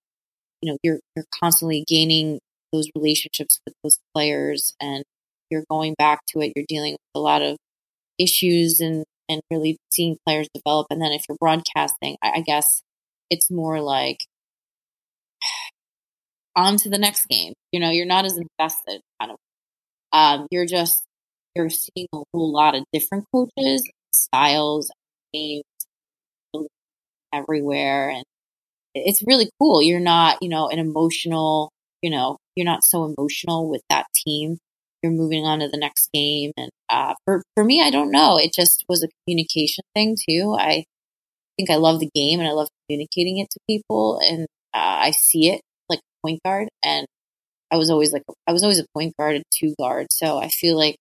[0.62, 2.40] you know you're you're constantly gaining
[2.74, 5.04] those relationships with those players and
[5.52, 7.58] you're going back to it, you're dealing with a lot of
[8.20, 10.88] issues and, and really seeing players develop.
[10.90, 12.82] And then if you're broadcasting, I, I guess
[13.30, 14.26] it's more like
[16.56, 17.54] on to the next game.
[17.72, 19.38] You know, you're not as invested kind of.
[20.14, 21.04] Um, you're just
[21.56, 24.92] you're seeing a whole lot of different coaches, styles,
[25.34, 25.64] games
[27.34, 28.24] everywhere, and
[28.94, 29.82] it's really cool.
[29.82, 34.58] You're not, you know, an emotional, you know, you're not so emotional with that team.
[35.04, 36.52] You're moving on to the next game.
[36.58, 38.38] And uh, for, for me, I don't know.
[38.38, 40.56] It just was a communication thing too.
[40.58, 40.86] I
[41.58, 44.20] think I love the game and I love communicating it to people.
[44.24, 46.70] And uh, I see it like point guard.
[46.84, 47.06] And
[47.72, 50.08] I was always like, I was always a point guard and two guard.
[50.12, 50.98] So I feel like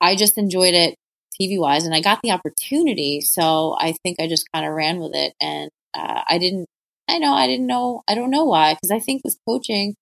[0.00, 0.94] I just enjoyed it
[1.40, 3.20] TV wise and I got the opportunity.
[3.20, 5.34] So I think I just kind of ran with it.
[5.40, 6.66] And uh, I didn't,
[7.08, 8.76] I know, I didn't know, I don't know why.
[8.82, 9.94] Cause I think with coaching,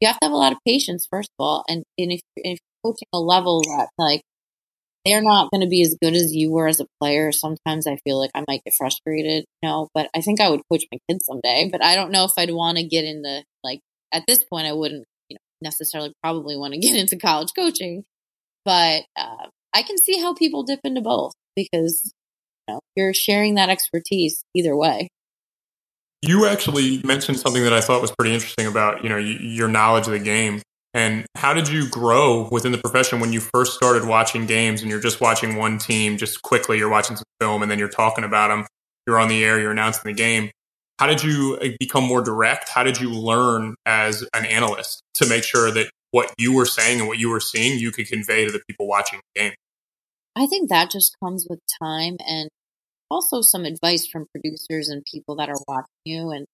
[0.00, 1.64] you have to have a lot of patience, first of all.
[1.68, 4.22] And, and if, if you're coaching a level that like
[5.04, 7.96] they're not going to be as good as you were as a player, sometimes I
[8.04, 10.98] feel like I might get frustrated, you know, but I think I would coach my
[11.08, 13.80] kids someday, but I don't know if I'd want to get into like,
[14.12, 18.04] at this point, I wouldn't, you know, necessarily probably want to get into college coaching,
[18.64, 22.12] but, uh, I can see how people dip into both because,
[22.66, 25.08] you know, you're sharing that expertise either way.
[26.22, 30.06] You actually mentioned something that I thought was pretty interesting about you know your knowledge
[30.06, 30.62] of the game
[30.94, 34.90] and how did you grow within the profession when you first started watching games and
[34.90, 38.24] you're just watching one team just quickly you're watching some film and then you're talking
[38.24, 38.66] about them
[39.06, 40.50] you're on the air you're announcing the game
[40.98, 42.68] how did you uh, become more direct?
[42.68, 47.00] How did you learn as an analyst to make sure that what you were saying
[47.00, 49.52] and what you were seeing you could convey to the people watching the game?
[50.36, 52.48] I think that just comes with time and
[53.10, 56.30] also some advice from producers and people that are watching you.
[56.30, 56.46] And,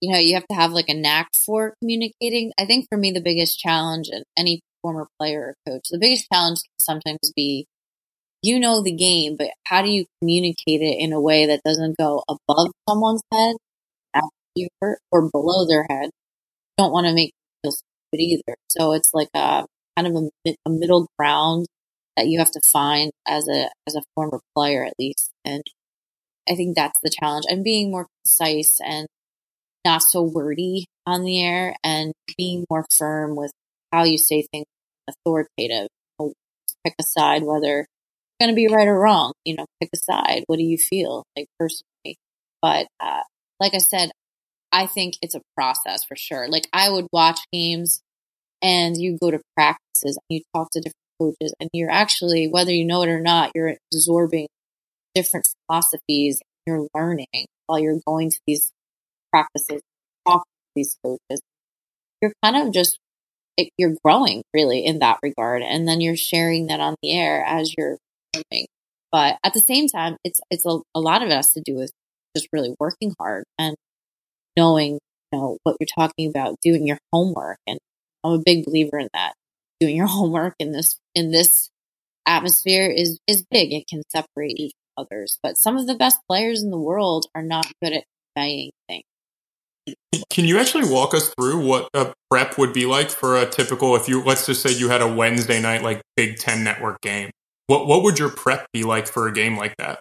[0.00, 2.52] you know, you have to have like a knack for communicating.
[2.58, 6.26] I think for me, the biggest challenge, and any former player or coach, the biggest
[6.32, 7.66] challenge can sometimes be
[8.42, 11.96] you know the game, but how do you communicate it in a way that doesn't
[11.96, 13.54] go above someone's head
[15.12, 16.10] or below their head?
[16.78, 18.56] you don't want to make them feel stupid either.
[18.68, 21.66] So it's like a kind of a, a middle ground
[22.16, 25.30] that you have to find as a as a former player at least.
[25.44, 25.62] And
[26.48, 27.44] I think that's the challenge.
[27.48, 29.06] And being more concise and
[29.84, 33.52] not so wordy on the air and being more firm with
[33.92, 34.66] how you say things
[35.08, 35.88] authoritative.
[36.84, 37.88] Pick a side whether it's
[38.40, 39.32] going to be right or wrong.
[39.44, 40.42] You know, pick a side.
[40.46, 42.16] What do you feel like personally?
[42.60, 43.22] But uh,
[43.60, 44.10] like I said,
[44.72, 46.48] I think it's a process for sure.
[46.48, 48.00] Like I would watch games
[48.62, 52.72] and you go to practices and you talk to different coaches and you're actually, whether
[52.72, 54.48] you know it or not, you're absorbing
[55.14, 56.40] different philosophies.
[56.66, 57.26] You're learning
[57.66, 58.70] while you're going to these
[59.32, 59.82] practices,
[60.26, 61.40] talking to these coaches.
[62.20, 62.98] You're kind of just,
[63.56, 65.62] it, you're growing really in that regard.
[65.62, 67.98] And then you're sharing that on the air as you're
[68.34, 68.66] learning.
[69.10, 71.74] But at the same time, it's, it's a, a lot of it has to do
[71.74, 71.90] with
[72.36, 73.76] just really working hard and
[74.56, 75.00] knowing,
[75.32, 77.58] you know, what you're talking about, doing your homework.
[77.66, 77.78] And
[78.24, 79.34] I'm a big believer in that
[79.82, 81.70] doing your homework in this in this
[82.26, 83.72] atmosphere is is big.
[83.72, 85.38] It can separate you others.
[85.42, 89.04] But some of the best players in the world are not good at conveying things.
[90.30, 93.96] Can you actually walk us through what a prep would be like for a typical
[93.96, 97.30] if you let's just say you had a Wednesday night like Big 10 network game.
[97.66, 100.00] What what would your prep be like for a game like that?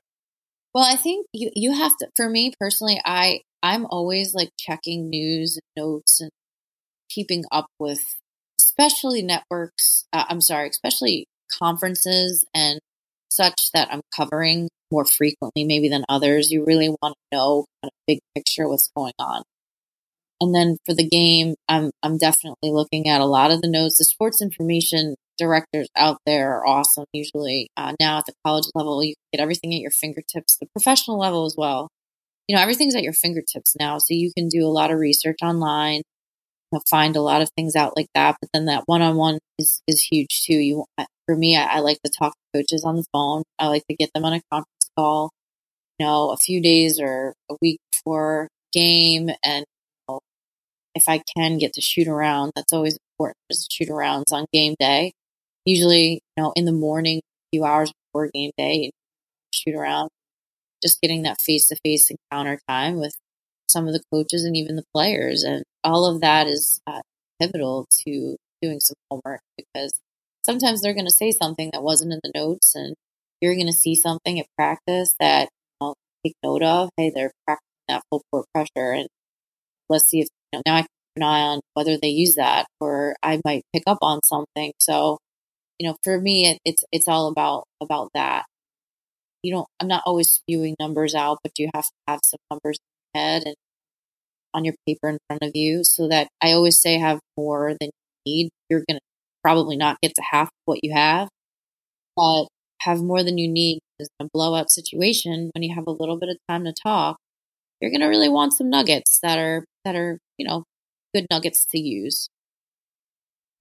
[0.74, 5.10] Well, I think you you have to for me personally, I I'm always like checking
[5.10, 6.32] news and notes and
[7.10, 8.02] keeping up with
[8.60, 12.80] especially networks, uh, I'm sorry, especially conferences and
[13.32, 16.52] such that I'm covering more frequently maybe than others.
[16.52, 19.44] You really want to know kind of big picture what's going on.
[20.42, 23.98] And then for the game, I'm I'm definitely looking at a lot of the notes.
[24.00, 27.06] The sports information directors out there are awesome.
[27.14, 30.58] Usually uh, now at the college level, you get everything at your fingertips.
[30.60, 31.90] The professional level as well.
[32.48, 35.38] You know everything's at your fingertips now, so you can do a lot of research
[35.44, 36.02] online
[36.72, 38.38] know, find a lot of things out like that.
[38.42, 40.56] But then that one on one is is huge too.
[40.56, 40.86] You
[41.32, 43.44] for me, I, I, like to talk to coaches on the phone.
[43.58, 45.32] I like to get them on a conference call.
[45.98, 50.20] You know, a few days or a week before game, and you know,
[50.94, 53.38] if I can get to shoot around, that's always important.
[53.50, 55.14] Just shoot arounds on game day.
[55.64, 58.92] Usually, you know, in the morning, a few hours before game day,
[59.54, 60.10] shoot around.
[60.84, 63.14] Just getting that face to face encounter time with
[63.70, 65.44] some of the coaches and even the players.
[65.44, 67.02] And all of that is uh,
[67.40, 69.94] pivotal to doing some homework because
[70.44, 72.96] sometimes they're going to say something that wasn't in the notes and
[73.40, 75.50] you're going to see something at practice that
[75.80, 76.90] I'll take note of.
[76.98, 79.08] Hey, they're practicing that full court pressure and
[79.90, 82.36] let's see if you know, now I can keep an eye on whether they use
[82.36, 84.74] that or I might pick up on something.
[84.80, 85.18] So,
[85.80, 88.46] you know, for me, it, it's, it's all about, about that.
[89.44, 92.78] You don't, I'm not always spewing numbers out, but you have to have some numbers
[92.78, 93.56] in your head and
[94.54, 97.90] on your paper in front of you so that I always say have more than
[98.26, 98.50] you need.
[98.70, 99.11] You're going to
[99.44, 101.30] probably not get to half what you have,
[102.16, 102.46] but
[102.82, 106.30] have more than you need in a blowout situation when you have a little bit
[106.30, 107.18] of time to talk.
[107.80, 110.64] You're going to really want some nuggets that are, that are, you know,
[111.14, 112.28] good nuggets to use.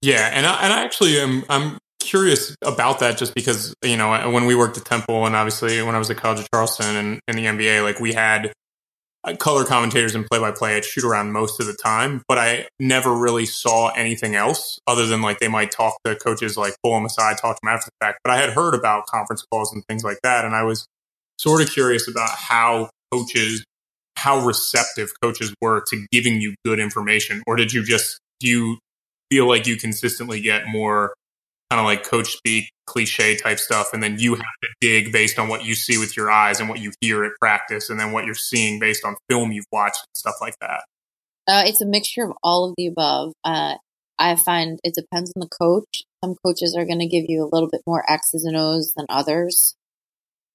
[0.01, 0.29] Yeah.
[0.33, 4.45] And I, and I actually am, I'm curious about that just because, you know, when
[4.45, 7.35] we worked at Temple and obviously when I was at College of Charleston and in
[7.35, 8.51] the NBA, like we had
[9.23, 12.39] Uh, color commentators and play by play I'd shoot around most of the time, but
[12.39, 16.73] I never really saw anything else other than like they might talk to coaches, like
[16.83, 18.19] pull them aside, talk to them after the fact.
[18.23, 20.43] But I had heard about conference calls and things like that.
[20.43, 20.87] And I was
[21.37, 23.63] sort of curious about how coaches,
[24.17, 27.43] how receptive coaches were to giving you good information.
[27.45, 28.79] Or did you just, do you
[29.29, 31.13] feel like you consistently get more
[31.71, 33.93] kind of like coach speak, cliche type stuff.
[33.93, 36.67] And then you have to dig based on what you see with your eyes and
[36.67, 40.01] what you hear at practice, and then what you're seeing based on film you've watched
[40.01, 40.83] and stuff like that.
[41.47, 43.31] Uh, it's a mixture of all of the above.
[43.45, 43.75] Uh,
[44.19, 46.03] I find it depends on the coach.
[46.21, 49.05] Some coaches are going to give you a little bit more X's and O's than
[49.07, 49.75] others.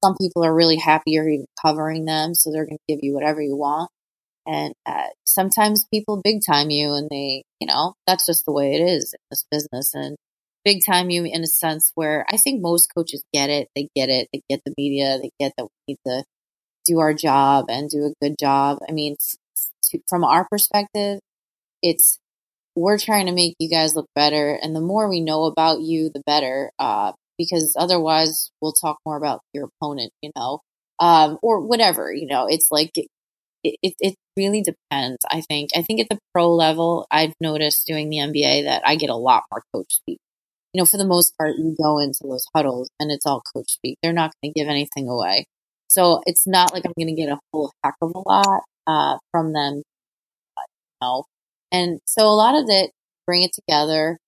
[0.05, 3.15] Some people are really happy you're even covering them, so they're going to give you
[3.15, 3.91] whatever you want.
[4.47, 8.75] And uh, sometimes people big time you, and they, you know, that's just the way
[8.75, 9.95] it is in this business.
[9.95, 10.17] And
[10.67, 13.69] big time you in a sense where I think most coaches get it.
[13.77, 14.29] They get it.
[14.33, 15.17] They get the media.
[15.23, 16.25] They get that we need to
[16.85, 18.79] do our job and do a good job.
[18.87, 19.17] I mean,
[19.85, 21.21] to, from our perspective,
[21.83, 22.19] it's
[22.75, 26.11] we're trying to make you guys look better, and the more we know about you,
[26.13, 26.73] the better.
[26.81, 30.61] Uh, because otherwise, we'll talk more about your opponent, you know,
[30.99, 32.13] um, or whatever.
[32.13, 33.07] You know, it's like it,
[33.63, 35.19] it, it really depends.
[35.31, 35.71] I think.
[35.77, 39.15] I think at the pro level, I've noticed doing the NBA that I get a
[39.17, 40.19] lot more coach speak.
[40.77, 43.71] You know, for the most part, you go into those huddles and it's all coach
[43.71, 43.97] speak.
[44.03, 45.47] They're not going to give anything away.
[45.89, 49.17] So it's not like I'm going to get a whole heck of a lot uh,
[49.33, 49.77] from them.
[49.77, 50.63] You
[51.01, 51.25] know?
[51.73, 52.91] And so a lot of it,
[53.27, 54.19] bring it together,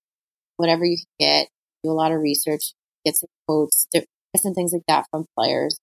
[0.56, 1.48] whatever you can get,
[1.84, 2.72] do a lot of research,
[3.04, 5.78] get some quotes, different things like that from players.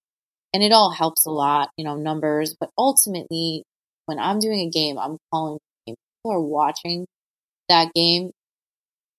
[0.52, 2.56] And it all helps a lot, you know, numbers.
[2.58, 3.62] But ultimately,
[4.06, 5.60] when I'm doing a game, I'm calling.
[5.86, 7.06] People are watching
[7.68, 8.32] that game.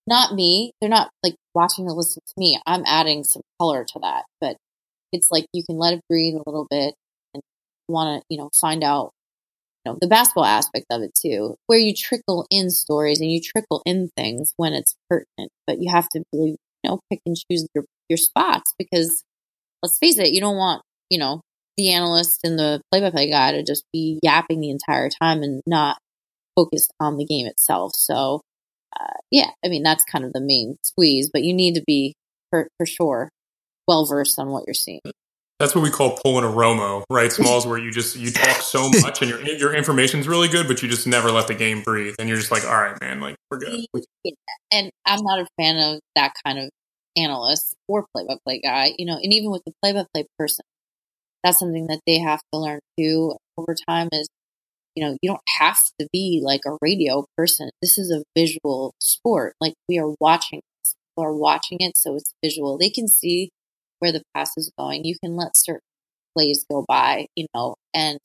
[0.07, 0.71] Not me.
[0.79, 2.59] They're not like watching to listen to me.
[2.65, 4.23] I'm adding some color to that.
[4.39, 4.57] But
[5.11, 6.95] it's like you can let it breathe a little bit
[7.33, 7.43] and
[7.87, 9.11] want to, you know, find out,
[9.85, 13.41] you know, the basketball aspect of it too, where you trickle in stories and you
[13.41, 17.35] trickle in things when it's pertinent, but you have to really, you know, pick and
[17.35, 19.23] choose your, your spots because
[19.83, 21.41] let's face it, you don't want, you know,
[21.77, 25.43] the analyst and the play by play guy to just be yapping the entire time
[25.43, 25.97] and not
[26.55, 27.93] focused on the game itself.
[27.95, 28.41] So,
[28.99, 32.15] uh, yeah, I mean, that's kind of the main squeeze, but you need to be
[32.49, 33.29] for, for sure
[33.87, 35.01] well versed on what you're seeing.
[35.59, 37.31] That's what we call pulling a Romo, right?
[37.31, 40.83] Smalls, where you just you talk so much and your your information's really good, but
[40.83, 43.35] you just never let the game breathe, and you're just like, all right, man, like
[43.49, 43.85] we're good.
[44.23, 44.31] Yeah.
[44.71, 46.69] And I'm not a fan of that kind of
[47.15, 49.15] analyst or play-by-play guy, you know.
[49.15, 50.63] And even with the play-by-play person,
[51.43, 54.09] that's something that they have to learn too over time.
[54.11, 54.27] Is
[54.97, 57.69] you know you don't have to be like a radio person.
[57.83, 59.53] This is a visual sport.
[59.61, 62.79] Like we are watching, people are watching it, so it's visual.
[62.79, 63.51] They can see
[63.99, 65.05] where the pass is going.
[65.05, 65.81] You can let certain
[66.35, 68.19] plays go by, you know, and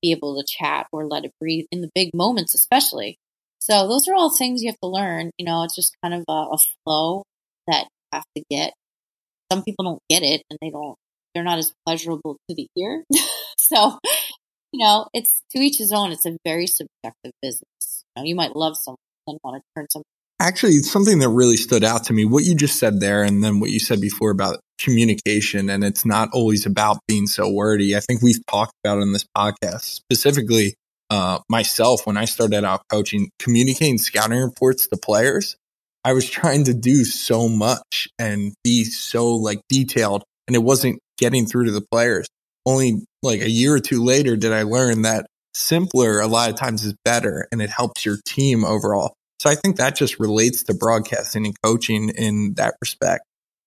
[0.00, 3.18] be able to chat or let it breathe in the big moments, especially.
[3.58, 5.32] So those are all things you have to learn.
[5.36, 7.24] You know, it's just kind of a, a flow
[7.66, 8.72] that you have to get.
[9.52, 10.96] Some people don't get it and they don't,
[11.34, 13.04] they're not as pleasurable to the ear.
[13.58, 13.98] so,
[14.72, 16.12] you know, it's to each his own.
[16.12, 18.04] It's a very subjective business.
[18.16, 20.04] You know, you might love someone and want to turn something
[20.40, 23.60] Actually, something that really stood out to me, what you just said there, and then
[23.60, 27.94] what you said before about communication, and it's not always about being so wordy.
[27.94, 30.76] I think we've talked about in this podcast, specifically
[31.10, 35.56] uh, myself, when I started out coaching, communicating scouting reports to players.
[36.06, 41.00] I was trying to do so much and be so like detailed, and it wasn't
[41.18, 42.26] getting through to the players.
[42.66, 46.56] Only like a year or two later did I learn that simpler a lot of
[46.56, 49.14] times is better and it helps your team overall.
[49.40, 53.24] So I think that just relates to broadcasting and coaching in that respect.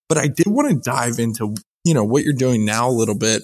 [0.08, 3.18] But I did want to dive into, you know, what you're doing now a little
[3.18, 3.44] bit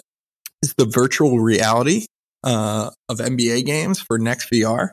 [0.62, 2.06] is the virtual reality
[2.44, 4.90] uh, of NBA games for NextVR.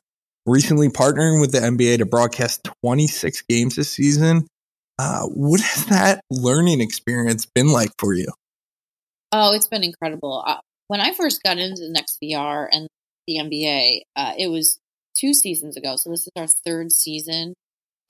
[0.46, 4.46] Recently partnering with the NBA to broadcast 26 games this season.
[4.98, 8.28] Uh, what has that learning experience been like for you?
[9.33, 10.45] Oh, it's been incredible.
[10.47, 10.59] Uh,
[10.89, 12.89] when I first got into the NextVR and
[13.27, 14.79] the NBA, uh, it was
[15.16, 15.97] two seasons ago.
[15.97, 17.55] So this is our third season.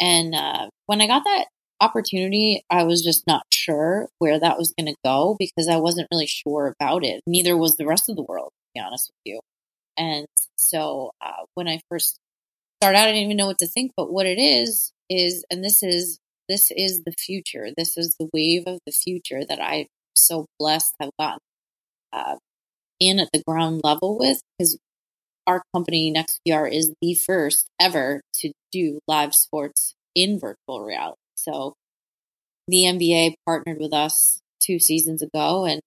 [0.00, 1.46] And uh, when I got that
[1.80, 6.08] opportunity, I was just not sure where that was going to go because I wasn't
[6.12, 7.22] really sure about it.
[7.26, 9.40] Neither was the rest of the world, to be honest with you.
[9.96, 12.18] And so uh, when I first
[12.82, 13.92] started out, I didn't even know what to think.
[13.96, 17.68] But what it is is, and this is this is the future.
[17.76, 19.86] This is the wave of the future that I'm
[20.16, 21.38] so blessed have gotten
[22.12, 22.36] uh,
[23.00, 24.78] in at the ground level with because
[25.46, 31.18] our company next NextVR is the first ever to do live sports in virtual reality.
[31.36, 31.74] So
[32.68, 35.80] the NBA partnered with us two seasons ago and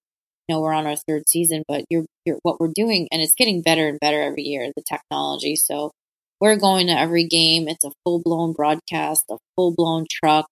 [0.47, 3.35] you know we're on our third season, but you're, you're what we're doing and it's
[3.35, 5.55] getting better and better every year, the technology.
[5.55, 5.91] So
[6.39, 7.67] we're going to every game.
[7.67, 10.47] It's a full blown broadcast, a full blown truck.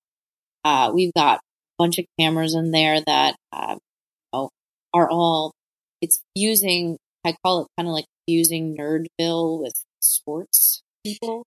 [0.66, 1.40] Uh, we've got
[1.78, 3.78] bunch of cameras in there that uh,
[4.94, 5.54] are all
[6.02, 11.46] it's using I call it kind of like fusing Nerdville with sports people.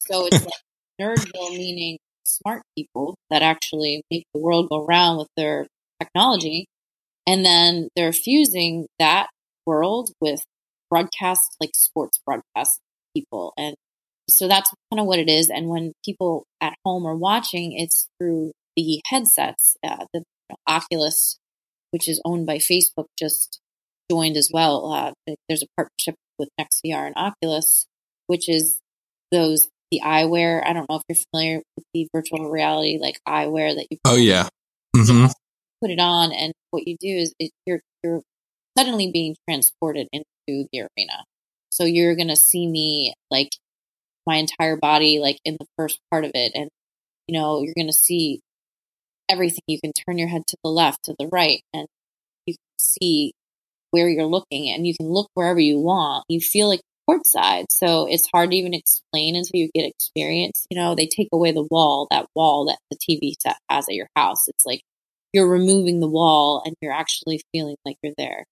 [0.00, 0.60] So it's like
[1.00, 5.66] Nerdville meaning smart people that actually make the world go round with their
[6.00, 6.66] technology.
[7.26, 9.28] And then they're fusing that
[9.64, 10.42] world with
[10.90, 12.80] broadcast, like sports broadcast
[13.16, 13.52] people.
[13.56, 13.74] And
[14.28, 15.48] so that's kind of what it is.
[15.48, 19.76] And when people at home are watching, it's through the headsets.
[19.86, 20.24] Uh, the
[20.66, 21.38] Oculus,
[21.90, 23.60] which is owned by Facebook, just
[24.10, 24.92] joined as well.
[24.92, 27.86] Uh, there's a partnership with NextVR and Oculus,
[28.26, 28.80] which is
[29.30, 30.62] those the eyewear.
[30.66, 33.98] I don't know if you're familiar with the virtual reality like eyewear that you.
[34.04, 34.48] Oh yeah.
[34.96, 35.26] Mm-hmm.
[35.82, 38.22] Put it on, and what you do is it, you're you're
[38.76, 41.24] suddenly being transported into the arena.
[41.70, 43.50] So you're going to see me like
[44.26, 46.52] my entire body, like in the first part of it.
[46.54, 46.68] And,
[47.26, 48.40] you know, you're going to see
[49.28, 49.62] everything.
[49.66, 51.86] You can turn your head to the left, to the right, and
[52.46, 53.32] you can see
[53.90, 56.24] where you're looking and you can look wherever you want.
[56.28, 57.66] You feel like courtside.
[57.70, 60.66] So it's hard to even explain until you get experience.
[60.70, 63.94] You know, they take away the wall, that wall that the TV set has at
[63.94, 64.48] your house.
[64.48, 64.80] It's like
[65.32, 68.44] you're removing the wall and you're actually feeling like you're there.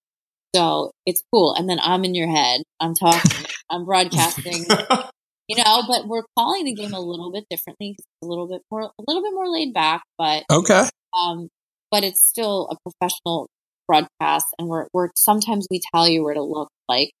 [0.55, 1.55] So it's cool.
[1.55, 2.61] And then I'm in your head.
[2.79, 4.65] I'm talking, I'm broadcasting,
[5.51, 8.83] you know, but we're calling the game a little bit differently, a little bit more,
[8.83, 10.87] a little bit more laid back, but, Okay.
[11.21, 11.49] um,
[11.91, 13.49] but it's still a professional
[13.85, 14.45] broadcast.
[14.57, 16.69] And we're, we're, sometimes we tell you where to look.
[16.87, 17.11] Like,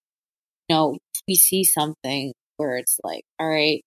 [0.69, 3.81] you know, we see something where it's like, all right,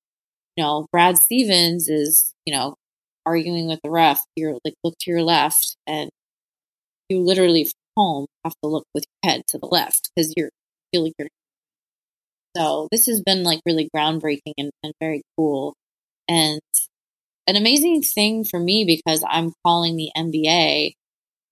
[0.57, 2.74] you know, Brad Stevens is, you know,
[3.24, 4.20] arguing with the ref.
[4.36, 6.11] You're like, look to your left and
[7.09, 10.51] you literally from home have to look with your head to the left because you're
[10.92, 11.28] feel like you're
[12.57, 15.74] so this has been like really groundbreaking and, and very cool
[16.28, 16.61] and
[17.46, 20.92] an amazing thing for me because I'm calling the NBA.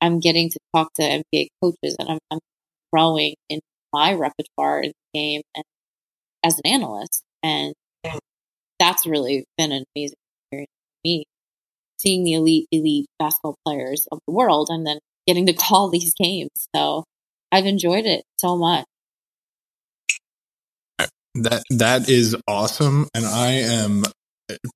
[0.00, 2.38] I'm getting to talk to NBA coaches and I'm, I'm
[2.92, 3.60] growing in
[3.92, 5.64] my repertoire in the game and
[6.42, 7.22] as an analyst.
[7.42, 7.74] And
[8.80, 10.16] that's really been an amazing
[10.50, 11.24] experience for me,
[11.98, 16.14] seeing the elite, elite basketball players of the world and then getting to call these
[16.14, 16.50] games.
[16.74, 17.04] So
[17.52, 18.86] I've enjoyed it so much.
[21.36, 24.04] That that is awesome, and I am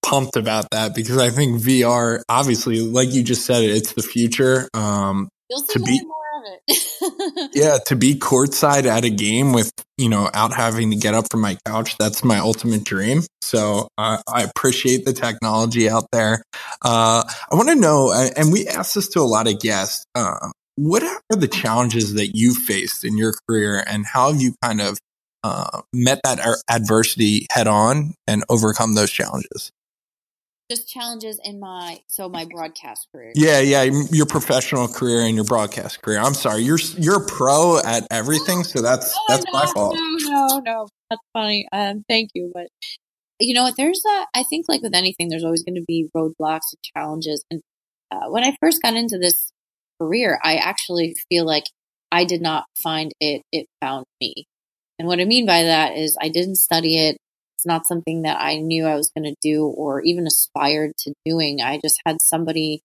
[0.03, 4.03] pumped about that because I think VR, obviously, like you just said, it, it's the
[4.03, 4.69] future.
[4.75, 7.51] Um, You'll see To be- more of it.
[7.55, 11.27] yeah, to be courtside at a game with you know out having to get up
[11.31, 13.23] from my couch, that's my ultimate dream.
[13.43, 16.43] So uh, I appreciate the technology out there.
[16.83, 20.05] Uh, I want to know, and we asked this to a lot of guests.
[20.15, 24.55] Uh, what are the challenges that you faced in your career, and how have you
[24.63, 24.99] kind of
[25.43, 29.73] uh, met that adversity head on and overcome those challenges?
[30.69, 33.31] Just challenges in my so my broadcast career.
[33.37, 36.19] Yeah, yeah, your professional career and your broadcast career.
[36.19, 39.95] I'm sorry, you're you're a pro at everything, so that's Oh, that's no, my fault.
[39.95, 40.89] No, no, no.
[41.09, 41.69] That's funny.
[41.73, 42.51] Um, thank you.
[42.53, 42.67] But
[43.39, 43.77] you know what?
[43.77, 47.45] There's a, I think like with anything, there's always going to be roadblocks and challenges.
[47.51, 47.61] And
[48.11, 49.53] uh, when I first got into this
[50.01, 51.65] career, I actually feel like
[52.11, 54.47] I did not find it, it found me.
[54.99, 57.17] And what I mean by that is I didn't study it.
[57.55, 61.15] It's not something that I knew I was going to do or even aspired to
[61.25, 61.61] doing.
[61.61, 62.81] I just had somebody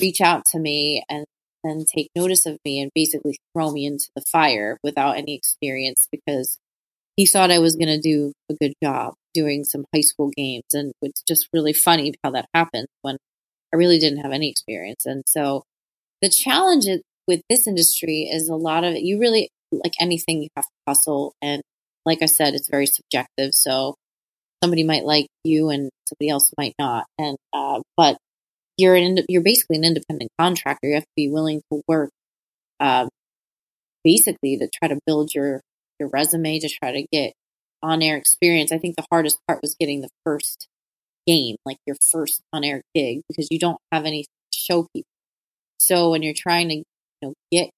[0.00, 1.24] reach out to me and
[1.64, 6.06] then take notice of me and basically throw me into the fire without any experience
[6.10, 6.58] because
[7.16, 10.64] he thought I was going to do a good job doing some high school games.
[10.72, 13.16] And it's just really funny how that happened when
[13.72, 15.06] I really didn't have any experience.
[15.06, 15.64] And so
[16.22, 16.86] the challenge
[17.26, 19.50] with this industry is a lot of you really,
[19.82, 21.34] like anything, you have to hustle.
[21.42, 21.62] And
[22.04, 23.54] like I said, it's very subjective.
[23.54, 23.94] So
[24.62, 27.04] somebody might like you and somebody else might not.
[27.18, 28.16] And, uh, but
[28.76, 30.88] you're an, you're basically an independent contractor.
[30.88, 32.10] You have to be willing to work,
[32.80, 33.08] um,
[34.04, 35.60] basically to try to build your,
[35.98, 37.32] your resume, to try to get
[37.82, 38.72] on air experience.
[38.72, 40.68] I think the hardest part was getting the first
[41.26, 45.08] game, like your first on air gig, because you don't have any show people.
[45.78, 46.84] So when you're trying to, you
[47.22, 47.70] know, get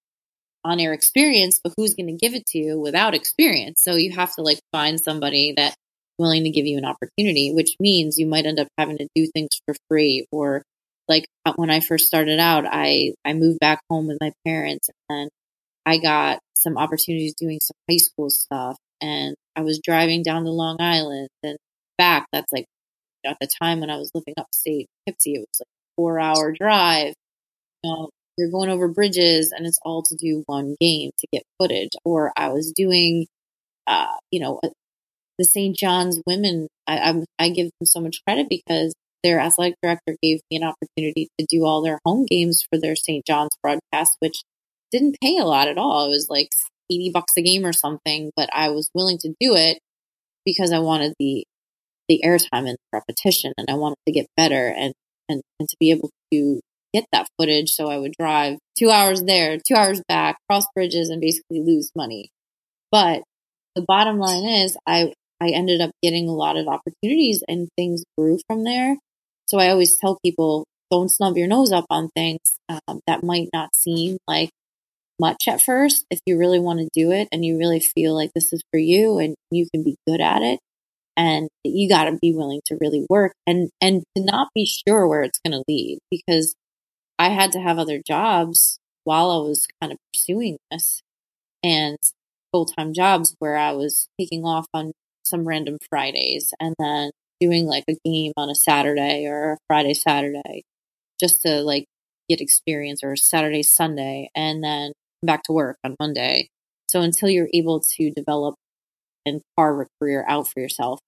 [0.68, 3.80] on air experience, but who's going to give it to you without experience?
[3.82, 5.74] So you have to like find somebody that
[6.18, 9.26] willing to give you an opportunity, which means you might end up having to do
[9.32, 10.62] things for free or
[11.08, 14.90] like uh, when I first started out, I, I moved back home with my parents
[15.08, 15.30] and
[15.86, 20.50] I got some opportunities doing some high school stuff and I was driving down to
[20.50, 21.56] Long Island and
[21.96, 22.26] back.
[22.32, 22.66] That's like
[23.24, 25.66] at the time when I was living upstate Poughkeepsie, it was like
[25.96, 27.14] four hour drive.
[27.82, 31.42] You know, you're going over bridges and it's all to do one game to get
[31.60, 31.90] footage.
[32.04, 33.26] Or I was doing,
[33.86, 34.60] uh, you know,
[35.38, 35.76] the St.
[35.76, 36.68] John's women.
[36.86, 40.64] I, I'm, I give them so much credit because their athletic director gave me an
[40.64, 43.24] opportunity to do all their home games for their St.
[43.26, 44.42] John's broadcast, which
[44.92, 46.06] didn't pay a lot at all.
[46.06, 46.48] It was like
[46.90, 49.78] 80 bucks a game or something, but I was willing to do it
[50.44, 51.44] because I wanted the
[52.08, 54.94] the airtime and repetition and I wanted to get better and,
[55.28, 56.60] and, and to be able to
[56.92, 57.70] get that footage.
[57.70, 61.90] So I would drive two hours there, two hours back, cross bridges and basically lose
[61.96, 62.30] money.
[62.90, 63.22] But
[63.74, 68.04] the bottom line is I, I ended up getting a lot of opportunities and things
[68.16, 68.96] grew from there.
[69.46, 73.48] So I always tell people, don't snub your nose up on things um, that might
[73.52, 74.50] not seem like
[75.20, 76.04] much at first.
[76.10, 78.78] If you really want to do it and you really feel like this is for
[78.78, 80.60] you and you can be good at it,
[81.18, 85.06] and you got to be willing to really work and and to not be sure
[85.06, 86.54] where it's going to lead because
[87.18, 91.02] I had to have other jobs while I was kind of pursuing this,
[91.62, 91.98] and
[92.52, 94.92] full time jobs where I was taking off on
[95.24, 97.10] some random Fridays and then
[97.40, 100.62] doing like a game on a Saturday or a Friday, Saturday,
[101.20, 101.84] just to like
[102.28, 104.92] get experience or Saturday, Sunday, and then
[105.22, 106.48] back to work on Monday.
[106.88, 108.54] So until you're able to develop
[109.26, 111.00] and carve a career out for yourself,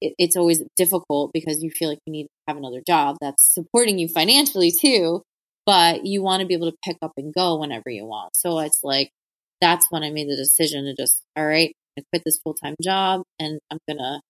[0.00, 3.54] it, it's always difficult because you feel like you need to have another job that's
[3.54, 5.22] supporting you financially too,
[5.66, 8.36] but you want to be able to pick up and go whenever you want.
[8.36, 9.10] So it's like,
[9.60, 12.74] that's when I made the decision to just, all right, I quit this full time
[12.82, 14.20] job and I'm going to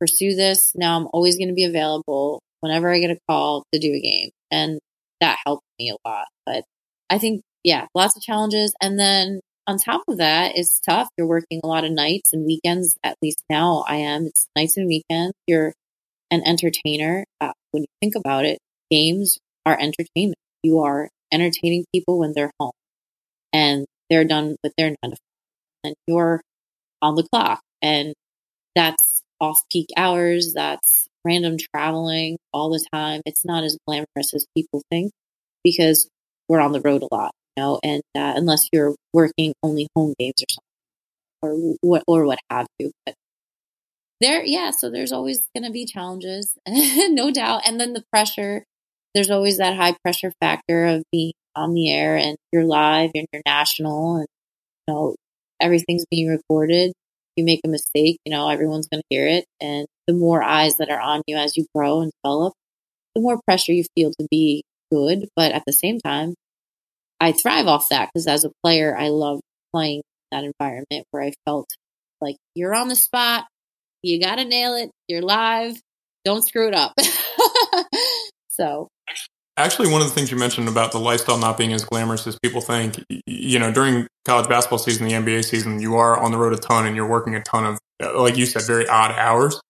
[0.00, 0.72] pursue this.
[0.74, 4.00] Now I'm always going to be available whenever I get a call to do a
[4.00, 4.30] game.
[4.50, 4.80] And
[5.20, 6.26] that helped me a lot.
[6.44, 6.64] But
[7.08, 8.74] I think, yeah, lots of challenges.
[8.82, 11.08] And then on top of that, it's tough.
[11.16, 12.96] You're working a lot of nights and weekends.
[13.02, 14.26] At least now I am.
[14.26, 15.34] It's nights and weekends.
[15.46, 15.72] You're
[16.30, 17.24] an entertainer.
[17.40, 18.58] Uh, when you think about it,
[18.90, 20.38] games are entertainment.
[20.62, 22.72] You are entertaining people when they're home
[23.52, 25.16] and they're done with their nine to.
[25.84, 26.40] And you're
[27.02, 27.60] on the clock.
[27.82, 28.14] And
[28.74, 30.52] that's off peak hours.
[30.54, 33.22] That's random traveling all the time.
[33.26, 35.12] It's not as glamorous as people think
[35.62, 36.08] because
[36.48, 40.42] we're on the road a lot, know, and uh, unless you're working only home games
[40.42, 40.66] or something
[41.42, 42.90] or what, or what have you.
[43.06, 43.14] But
[44.20, 47.62] there, yeah, so there's always going to be challenges, no doubt.
[47.66, 48.64] And then the pressure,
[49.14, 53.26] there's always that high pressure factor of being on the air and you're live and
[53.32, 54.26] you're national and,
[54.88, 55.14] you know,
[55.60, 56.92] everything's being recorded
[57.36, 59.44] you make a mistake, you know, everyone's going to hear it.
[59.60, 62.54] And the more eyes that are on you as you grow and develop,
[63.14, 65.28] the more pressure you feel to be good.
[65.36, 66.34] But at the same time,
[67.20, 69.40] I thrive off that because as a player, I love
[69.72, 71.68] playing that environment where I felt
[72.20, 73.46] like you're on the spot,
[74.02, 75.76] you got to nail it, you're live,
[76.24, 76.94] don't screw it up.
[78.48, 78.88] so
[79.56, 82.36] Actually, one of the things you mentioned about the lifestyle not being as glamorous as
[82.42, 86.38] people think, you know, during college basketball season, the NBA season, you are on the
[86.38, 89.12] road a ton and you're working a ton of, uh, like you said, very odd
[89.12, 89.60] hours.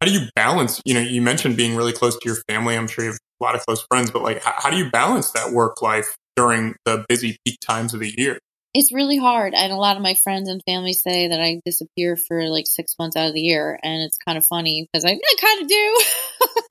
[0.00, 2.76] How do you balance, you know, you mentioned being really close to your family.
[2.76, 4.88] I'm sure you have a lot of close friends, but like, how, how do you
[4.88, 8.38] balance that work life during the busy peak times of the year?
[8.74, 9.54] It's really hard.
[9.54, 12.94] And a lot of my friends and family say that I disappear for like six
[12.98, 13.78] months out of the year.
[13.84, 16.02] And it's kind of funny because I, I kind of do.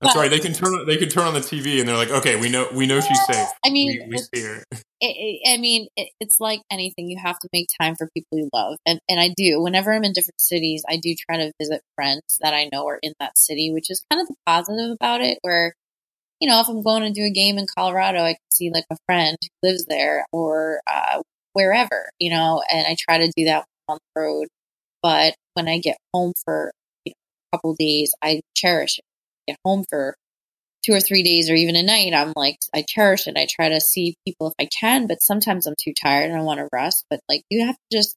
[0.00, 0.30] That's but, right.
[0.30, 2.66] They can turn they can turn on the TV and they're like, okay, we know
[2.74, 3.48] we know she's safe.
[3.64, 4.64] I mean, we, we see her.
[5.00, 7.10] It, it, I mean, it, it's like anything.
[7.10, 9.60] You have to make time for people you love, and and I do.
[9.60, 13.00] Whenever I'm in different cities, I do try to visit friends that I know are
[13.02, 15.40] in that city, which is kind of the positive about it.
[15.42, 15.74] Where
[16.40, 18.84] you know, if I'm going to do a game in Colorado, I can see like
[18.90, 21.22] a friend who lives there or uh,
[21.52, 24.48] wherever, you know, and I try to do that on the road.
[25.02, 26.72] But when I get home for
[27.04, 27.14] you know,
[27.52, 29.04] a couple days, I cherish it
[29.46, 30.16] get home for
[30.84, 33.36] two or three days or even a night, I'm like, I cherish it.
[33.36, 36.42] I try to see people if I can, but sometimes I'm too tired and I
[36.42, 37.04] want to rest.
[37.08, 38.16] But like, you have to just,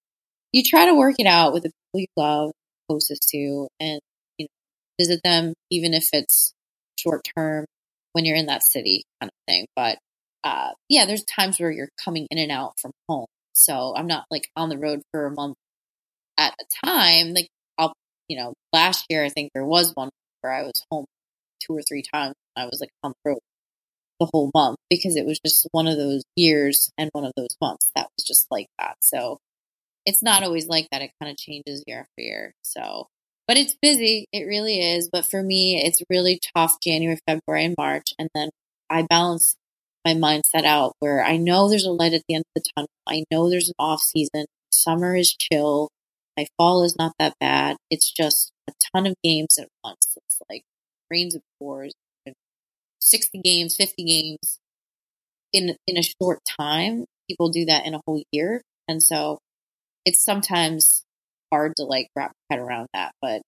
[0.52, 2.52] you try to work it out with the people you love,
[2.90, 4.02] closest to, and,
[4.38, 6.54] you know, visit them, even if it's
[6.98, 7.66] short term
[8.18, 9.68] when you're in that city kind of thing.
[9.76, 10.00] But,
[10.44, 13.28] uh, yeah, there's times where you're coming in and out from home.
[13.54, 15.54] So I'm not like on the road for a month
[16.36, 17.36] at a time.
[17.36, 17.48] Like,
[17.78, 17.94] I'll,
[18.28, 20.10] you know, last year, I think there was one
[20.42, 21.06] where I was home
[21.62, 22.34] two or three times.
[22.56, 23.40] And I was like on the road
[24.20, 27.56] the whole month because it was just one of those years and one of those
[27.62, 28.96] months that was just like that.
[29.02, 29.38] So
[30.08, 31.04] it's not always like that.
[31.04, 32.54] It kind of changes year after year.
[32.64, 33.08] So,
[33.48, 34.28] but it's busy.
[34.34, 35.10] It really is.
[35.12, 38.14] But for me, it's really tough January, February, and March.
[38.20, 38.50] And then
[38.90, 39.56] I balance
[40.06, 42.90] my mindset out where I know there's a light at the end of the tunnel.
[43.08, 44.46] I know there's an off season.
[44.72, 45.90] Summer is chill.
[46.38, 47.78] My fall is not that bad.
[47.90, 50.18] It's just a ton of games at once.
[50.18, 50.64] It's like
[51.10, 51.94] rains of fours,
[53.00, 54.60] 60 games, 50 games
[55.54, 57.06] in in a short time.
[57.30, 58.62] People do that in a whole year.
[58.88, 59.40] And so
[60.06, 61.04] it's sometimes
[61.52, 63.12] hard to like wrap my head around that.
[63.22, 63.42] But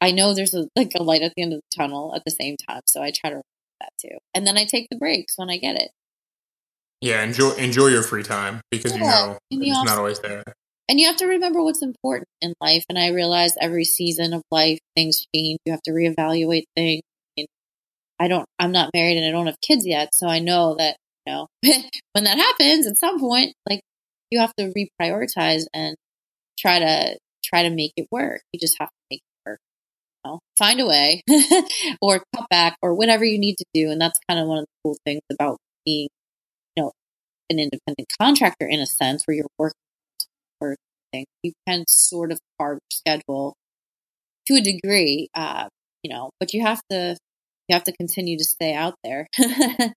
[0.00, 2.30] I know there's a like a light at the end of the tunnel at the
[2.30, 2.82] same time.
[2.86, 3.44] So I try to remember
[3.80, 4.16] that too.
[4.34, 5.90] And then I take the breaks when I get it.
[7.00, 9.36] Yeah, enjoy enjoy your free time because yeah.
[9.50, 10.44] you know it's also, not always there.
[10.88, 12.84] And you have to remember what's important in life.
[12.88, 15.58] And I realize every season of life, things change.
[15.64, 17.02] You have to reevaluate things.
[18.20, 20.10] I don't, I'm not married and I don't have kids yet.
[20.12, 21.46] So I know that, you know,
[22.12, 23.80] when that happens at some point, like
[24.30, 25.96] you have to reprioritize and
[26.58, 28.42] try to, try to make it work.
[28.52, 29.58] You just have to make it work.
[30.24, 30.40] You know?
[30.58, 31.22] Find a way
[32.02, 33.90] or cut back or whatever you need to do.
[33.90, 36.08] And that's kind of one of the cool things about being,
[36.76, 36.92] you know,
[37.50, 39.76] an independent contractor in a sense where you're working
[40.60, 40.76] or
[41.12, 41.26] thing.
[41.42, 43.54] You can sort of carve your schedule
[44.46, 45.68] to a degree, uh,
[46.02, 47.16] you know, but you have to
[47.68, 49.28] you have to continue to stay out there.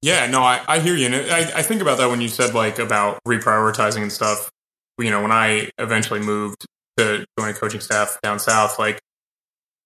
[0.00, 1.06] Yeah, no, I, I hear you.
[1.06, 4.50] And I, I think about that when you said like about reprioritizing and stuff.
[4.98, 8.98] You know, when I eventually moved to join a coaching staff down south, like,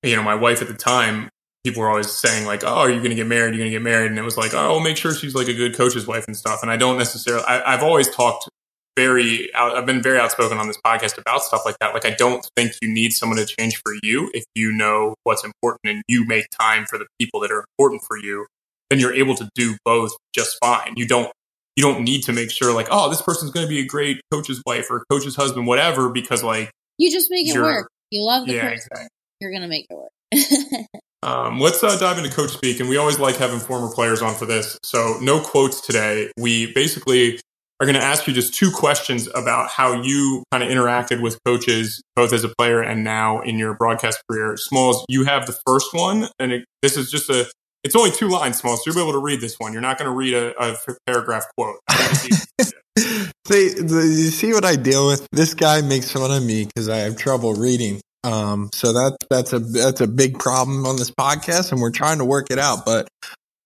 [0.03, 1.29] you know, my wife at the time,
[1.65, 3.55] people were always saying like, "Oh, are you going to get married?
[3.55, 5.55] You're going to get married," and it was like, "Oh, make sure she's like a
[5.55, 7.45] good coach's wife and stuff." And I don't necessarily.
[7.45, 8.49] I, I've always talked
[8.97, 9.53] very.
[9.55, 11.95] I've been very outspoken on this podcast about stuff like that.
[11.95, 15.45] Like, I don't think you need someone to change for you if you know what's
[15.45, 18.47] important and you make time for the people that are important for you.
[18.91, 20.95] Then you're able to do both just fine.
[20.97, 21.33] You don't.
[21.77, 24.21] You don't need to make sure like, oh, this person's going to be a great
[24.31, 27.89] coach's wife or coach's husband, whatever, because like you just make it work.
[28.11, 28.89] You love the yeah, person.
[28.93, 29.09] exactly.
[29.41, 30.87] You're gonna make it work.
[31.25, 34.35] Um, let's uh, dive into coach speak, and we always like having former players on
[34.35, 34.77] for this.
[34.83, 36.33] So, no quotes today.
[36.37, 37.39] We basically
[37.79, 41.39] are going to ask you just two questions about how you kind of interacted with
[41.45, 44.57] coaches, both as a player and now in your broadcast career.
[44.57, 47.51] Smalls, you have the first one, and it, this is just a.
[47.85, 49.73] It's only two lines, small, so you'll be able to read this one.
[49.73, 50.77] You're not going to read a, a
[51.07, 51.79] paragraph quote.
[51.89, 53.31] I think it's easy.
[53.49, 55.27] See, the, you see what I deal with?
[55.33, 58.01] This guy makes fun of me because I have trouble reading.
[58.25, 62.19] Um, so that that's a that's a big problem on this podcast, and we're trying
[62.19, 62.85] to work it out.
[62.87, 63.09] But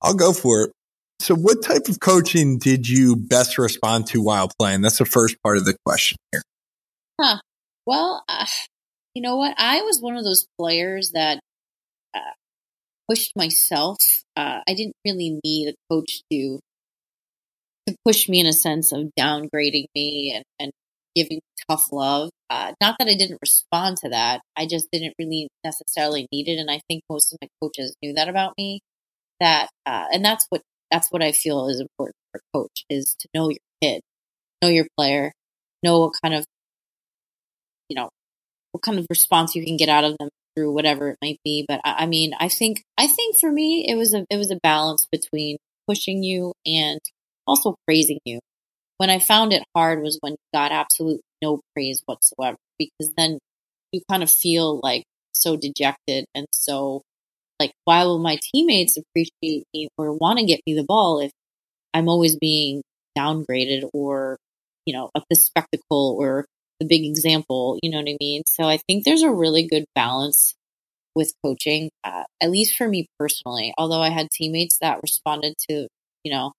[0.00, 0.72] I'll go for it.
[1.20, 4.82] So, what type of coaching did you best respond to while playing?
[4.82, 6.42] That's the first part of the question here.
[7.86, 8.46] well, uh,
[9.14, 9.54] you know what?
[9.58, 11.40] I was one of those players that
[12.14, 12.20] uh,
[13.08, 13.98] pushed myself.
[14.36, 16.60] Uh, I didn't really need a coach to
[17.86, 20.72] to push me in a sense of downgrading me and, and
[21.14, 21.40] giving
[21.70, 22.30] tough love.
[22.50, 24.40] Uh, not that I didn't respond to that.
[24.56, 28.12] I just didn't really necessarily need it, and I think most of my coaches knew
[28.14, 28.80] that about me.
[29.40, 33.16] That uh, and that's what that's what I feel is important for a coach is
[33.20, 34.00] to know your kid,
[34.62, 35.32] know your player,
[35.82, 36.44] know what kind of
[37.88, 38.08] you know
[38.72, 41.64] what kind of response you can get out of them through whatever it might be.
[41.68, 44.50] But I, I mean, I think I think for me it was a it was
[44.50, 47.00] a balance between pushing you and
[47.46, 48.40] also praising you.
[48.98, 53.38] When I found it hard was when you got absolutely no praise whatsoever, because then
[53.92, 57.02] you kind of feel like so dejected and so
[57.60, 61.30] like why will my teammates appreciate me or want to get me the ball if
[61.92, 62.82] I'm always being
[63.16, 64.38] downgraded or
[64.86, 66.46] you know a the spectacle or
[66.80, 68.42] the big example you know what I mean?
[68.46, 70.54] So I think there's a really good balance
[71.14, 75.88] with coaching uh, at least for me personally although I had teammates that responded to
[76.24, 76.52] you know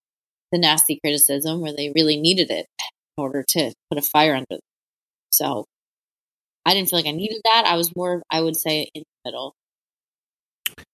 [0.51, 4.45] the nasty criticism where they really needed it in order to put a fire under
[4.49, 4.59] them.
[5.32, 5.65] So
[6.65, 7.65] I didn't feel like I needed that.
[7.65, 9.53] I was more I would say in the middle.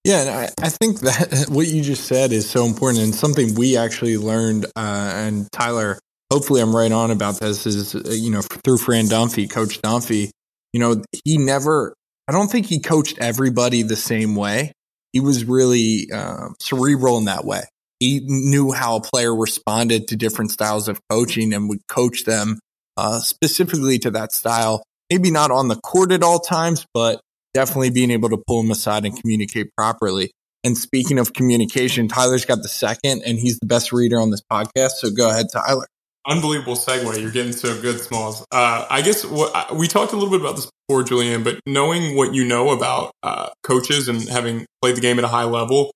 [0.03, 3.55] Yeah, and I, I think that what you just said is so important and something
[3.55, 4.65] we actually learned.
[4.76, 5.99] Uh, and Tyler,
[6.34, 7.65] hopefully, I'm right on about this.
[7.65, 10.31] Is uh, you know through Fran Dunphy, Coach Dunphy.
[10.73, 11.93] You know, he never.
[12.27, 14.71] I don't think he coached everybody the same way.
[15.11, 17.63] He was really uh, cerebral in that way.
[17.99, 22.59] He knew how a player responded to different styles of coaching and would coach them
[22.97, 24.84] uh, specifically to that style.
[25.11, 27.21] Maybe not on the court at all times, but
[27.53, 30.31] definitely being able to pull him aside and communicate properly.
[30.63, 34.41] And speaking of communication, Tyler's got the second, and he's the best reader on this
[34.49, 34.91] podcast.
[34.93, 35.86] So go ahead, Tyler.
[36.26, 37.19] Unbelievable segue.
[37.21, 38.45] You're getting so good, Smalls.
[38.51, 42.15] Uh, I guess what we talked a little bit about this before, Julianne, but knowing
[42.15, 45.91] what you know about uh, coaches and having played the game at a high level,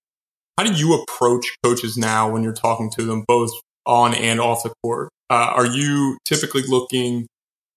[0.57, 3.51] how do you approach coaches now when you're talking to them, both
[3.85, 5.09] on and off the court?
[5.29, 7.27] Uh, are you typically looking?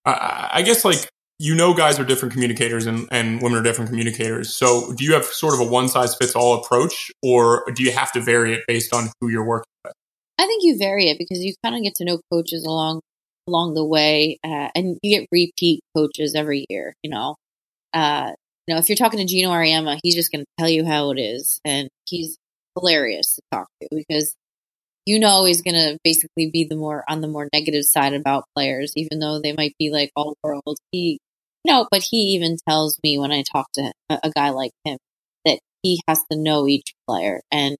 [0.04, 1.08] I guess like
[1.40, 4.54] you know, guys are different communicators and, and women are different communicators.
[4.54, 7.92] So, do you have sort of a one size fits all approach, or do you
[7.92, 9.69] have to vary it based on who you're working?
[10.40, 13.02] I think you vary it because you kind of get to know coaches along
[13.46, 16.94] along the way, uh, and you get repeat coaches every year.
[17.02, 17.36] You know,
[17.92, 18.32] uh,
[18.66, 21.10] you know, if you're talking to Geno Auriemma, he's just going to tell you how
[21.10, 22.38] it is, and he's
[22.74, 24.34] hilarious to talk to because
[25.04, 28.44] you know he's going to basically be the more on the more negative side about
[28.56, 30.78] players, even though they might be like all world.
[30.90, 31.20] He,
[31.66, 34.96] no, but he even tells me when I talk to a, a guy like him
[35.44, 37.76] that he has to know each player and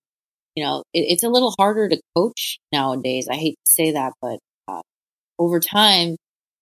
[0.56, 3.28] you know, it, it's a little harder to coach nowadays.
[3.30, 4.38] I hate to say that, but
[4.68, 4.82] uh,
[5.38, 6.16] over time,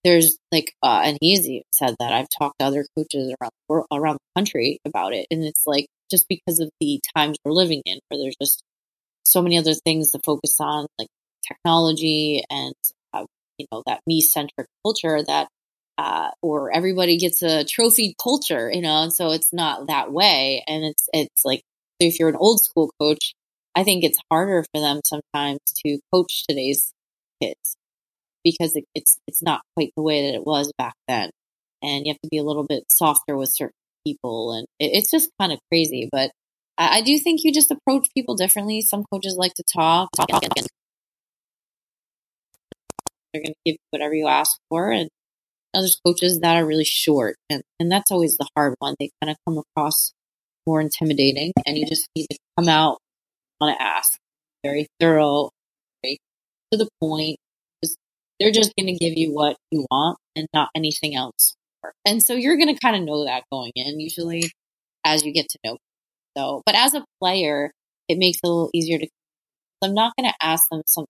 [0.04, 3.74] there's like, uh, and he's even said that I've talked to other coaches around the
[3.74, 7.52] world, around the country about it, and it's like just because of the times we're
[7.52, 8.62] living in, where there's just
[9.24, 11.08] so many other things to focus on, like
[11.46, 12.74] technology and
[13.14, 13.24] uh,
[13.58, 15.48] you know that me centric culture that.
[15.98, 20.62] Uh, or everybody gets a trophy culture, you know, and so it's not that way.
[20.68, 21.60] And it's, it's like,
[21.98, 23.34] if you're an old school coach,
[23.78, 26.92] I think it's harder for them sometimes to coach today's
[27.40, 27.76] kids
[28.42, 31.30] because it, it's it's not quite the way that it was back then,
[31.80, 33.70] and you have to be a little bit softer with certain
[34.04, 36.08] people, and it, it's just kind of crazy.
[36.10, 36.32] But
[36.76, 38.80] I, I do think you just approach people differently.
[38.80, 40.08] Some coaches like to talk.
[40.16, 40.66] talk, talk, talk.
[43.32, 45.08] They're going to give you whatever you ask for, and
[45.72, 48.96] there's coaches that are really short, and and that's always the hard one.
[48.98, 50.14] They kind of come across
[50.66, 52.98] more intimidating, and you just need to come out
[53.60, 54.18] want to ask.
[54.64, 55.50] Very thorough,
[56.02, 56.18] very
[56.72, 57.38] to the point.
[58.40, 61.56] They're just going to give you what you want and not anything else.
[62.04, 64.50] And so you're going to kind of know that going in usually
[65.04, 65.78] as you get to know.
[66.36, 67.72] So, but as a player,
[68.08, 69.08] it makes it a little easier to.
[69.82, 71.08] I'm not going to ask them something,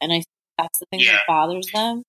[0.00, 0.22] and I
[0.58, 1.12] that's the thing yeah.
[1.12, 2.02] that bothers them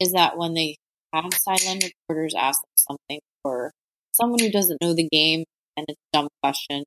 [0.00, 0.76] is that when they
[1.12, 3.72] have sideline reporters ask them something or
[4.12, 5.44] someone who doesn't know the game
[5.76, 6.84] and it's a dumb question,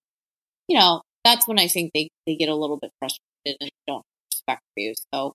[0.67, 4.05] you know, that's when I think they, they get a little bit frustrated and don't
[4.31, 4.93] respect for you.
[5.13, 5.33] So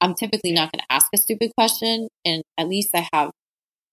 [0.00, 3.30] I'm typically not going to ask a stupid question, and at least I have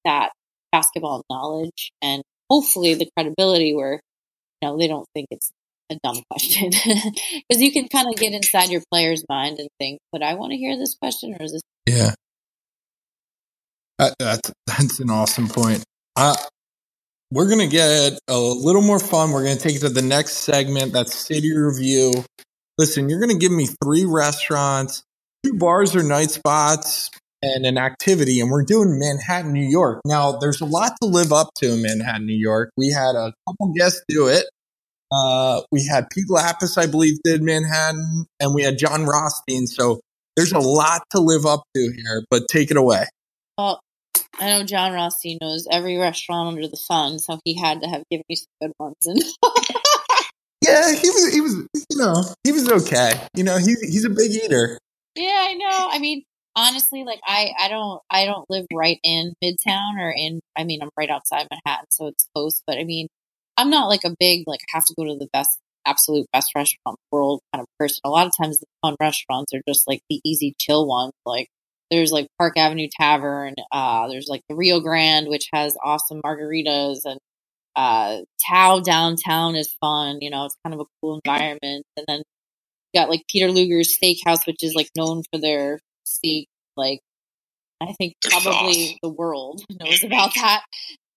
[0.03, 0.31] that
[0.71, 4.01] basketball knowledge and hopefully the credibility where
[4.61, 5.51] you know they don't think it's
[5.91, 6.71] a dumb question
[7.47, 10.51] because you can kind of get inside your player's mind and think, "Would I want
[10.51, 12.13] to hear this question, or is this?" Yeah,
[13.99, 15.83] that, that's that's an awesome point.
[16.15, 16.35] Uh,
[17.33, 19.31] we're going to get a little more fun.
[19.31, 20.93] We're going to take it to the next segment.
[20.93, 22.23] That's city review.
[22.77, 25.03] Listen, you're going to give me three restaurants,
[25.43, 27.09] two bars or night spots,
[27.41, 28.39] and an activity.
[28.39, 30.01] And we're doing Manhattan, New York.
[30.05, 32.69] Now, there's a lot to live up to in Manhattan, New York.
[32.77, 34.45] We had a couple guests do it.
[35.11, 39.65] Uh, we had Pete Lapis, I believe, did Manhattan, and we had John Rothstein.
[39.65, 40.01] So
[40.35, 43.05] there's a lot to live up to here, but take it away.
[43.57, 43.79] Well,
[44.39, 48.03] I know John Rossi knows every restaurant under the sun, so he had to have
[48.09, 48.95] given you some good ones.
[49.05, 49.19] And
[50.61, 53.13] yeah, he was, he was, you know, he was okay.
[53.35, 54.79] You know, he's he's a big eater.
[55.15, 55.89] Yeah, I know.
[55.91, 56.23] I mean,
[56.55, 60.39] honestly, like I, I don't, I don't live right in Midtown or in.
[60.57, 62.61] I mean, I'm right outside Manhattan, so it's close.
[62.65, 63.07] But I mean,
[63.57, 66.55] I'm not like a big like I have to go to the best, absolute best
[66.55, 67.99] restaurant in the world kind of person.
[68.03, 71.49] A lot of times, the fun restaurants are just like the easy, chill ones, like
[71.93, 73.53] there's like Park Avenue Tavern.
[73.71, 77.19] Uh, there's like the Rio Grande, which has awesome margaritas, and
[77.75, 80.17] uh, Tao downtown is fun.
[80.21, 81.85] You know, it's kind of a cool environment.
[81.95, 82.23] And then
[82.91, 86.47] you got like Peter Luger's Steakhouse, which is like known for their steak.
[86.75, 86.99] Like,
[87.81, 90.63] I think probably the world knows about that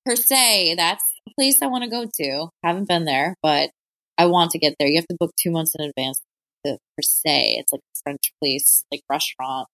[0.04, 0.74] per se.
[0.76, 2.48] That's a place I want to go to.
[2.62, 3.70] Haven't been there, but
[4.18, 4.88] I want to get there.
[4.88, 6.20] You have to book two months in advance
[6.66, 7.56] to, per se.
[7.58, 9.68] It's like a French place, like restaurant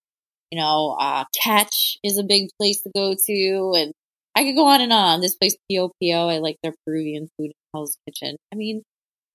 [0.53, 3.93] you know, uh, Catch is a big place to go to, and
[4.35, 5.23] I could go on and on.
[5.23, 8.37] This place, Pio Pio, I like their Peruvian food in Hell's Kitchen.
[8.53, 8.83] I mean,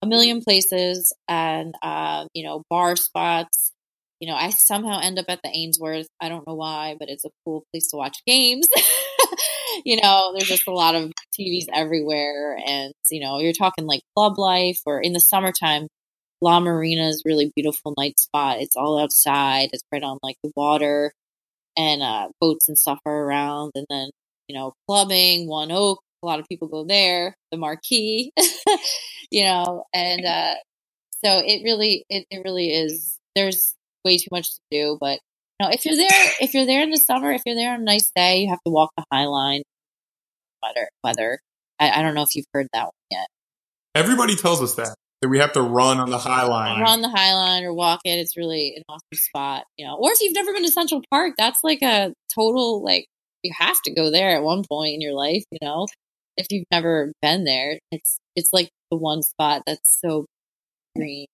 [0.00, 3.72] a million places and, uh, you know, bar spots.
[4.20, 6.06] You know, I somehow end up at the Ainsworth.
[6.20, 8.68] I don't know why, but it's a cool place to watch games.
[9.84, 12.56] you know, there's just a lot of TVs everywhere.
[12.64, 15.88] And, you know, you're talking like club life or in the summertime,
[16.40, 18.58] La Marina is really beautiful night spot.
[18.60, 19.70] It's all outside.
[19.72, 21.12] It's right on like the water,
[21.76, 23.72] and uh, boats and stuff are around.
[23.74, 24.10] And then
[24.48, 26.00] you know, clubbing, One Oak.
[26.22, 27.36] A lot of people go there.
[27.52, 28.32] The Marquee,
[29.30, 30.54] you know, and uh,
[31.24, 33.18] so it really, it, it really is.
[33.36, 33.74] There's
[34.04, 35.20] way too much to do, but
[35.60, 37.82] you know, if you're there, if you're there in the summer, if you're there on
[37.82, 39.62] a nice day, you have to walk the High Line.
[40.60, 41.38] Weather, weather.
[41.78, 43.28] I, I don't know if you've heard that one yet.
[43.94, 46.80] Everybody tells us that that we have to run on the High Line.
[46.80, 48.18] Run the High Line or walk it.
[48.18, 49.96] It's really an awesome spot, you know.
[49.96, 53.06] Or if you've never been to Central Park, that's like a total like
[53.42, 55.86] you have to go there at one point in your life, you know.
[56.36, 60.26] If you've never been there, it's it's like the one spot that's so
[60.96, 61.26] green.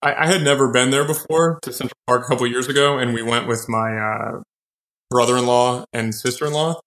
[0.00, 3.12] I, I, had never been there before to Central Park a couple years ago, and
[3.12, 4.42] we went with my uh,
[5.10, 6.80] brother-in-law and sister-in-law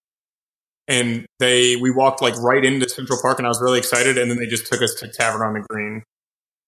[0.91, 4.17] and they we walked like right into Central Park, and I was really excited.
[4.17, 6.03] And then they just took us to Tavern on the Green,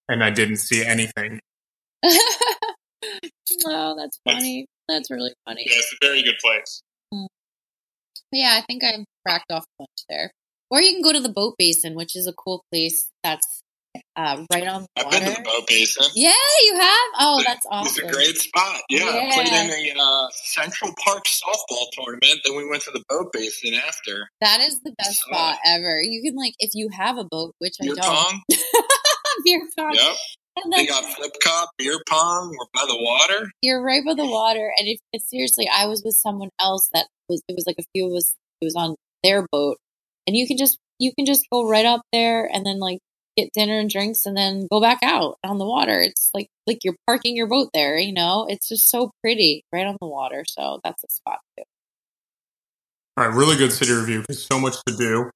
[0.08, 1.42] and I didn't see anything.
[2.06, 4.66] oh, that's funny.
[4.88, 5.64] That's, that's, really funny.
[5.66, 6.82] Yeah, it's a very good place.
[7.14, 7.28] Mm.
[8.32, 10.32] Yeah, I think I cracked off a bunch there.
[10.72, 13.63] Or you can go to the Boat Basin, which is a cool place that's
[14.16, 16.06] uh, right on I've been to the boat basin.
[16.16, 16.32] Yeah,
[16.66, 17.08] you have.
[17.20, 18.06] Oh, that's awesome.
[18.06, 18.82] It's a great spot.
[18.90, 19.34] Yeah, yeah.
[19.34, 22.42] Played in a uh, Central Park softball tournament.
[22.46, 24.30] Then we went to the boat basin after.
[24.42, 26.02] That is the best so, spot ever.
[26.02, 28.42] You can like if you have a boat, which I don't.
[29.46, 29.96] Beer pong.
[29.96, 30.16] Yep.
[30.72, 32.50] They got flip cup, beer pong.
[32.52, 33.50] We're by the water.
[33.62, 37.42] You're right by the water, and if seriously, I was with someone else that was.
[37.48, 38.36] It was like a few of us.
[38.62, 39.78] It was on their boat,
[40.28, 43.00] and you can just you can just go right up there and then like
[43.38, 46.00] get dinner and drinks and then go back out on the water.
[46.00, 48.46] It's like like you're parking your boat there, you know?
[48.50, 50.44] It's just so pretty right on the water.
[50.48, 51.64] So that's a spot too.
[53.16, 55.30] All right, really good city review because so much to do.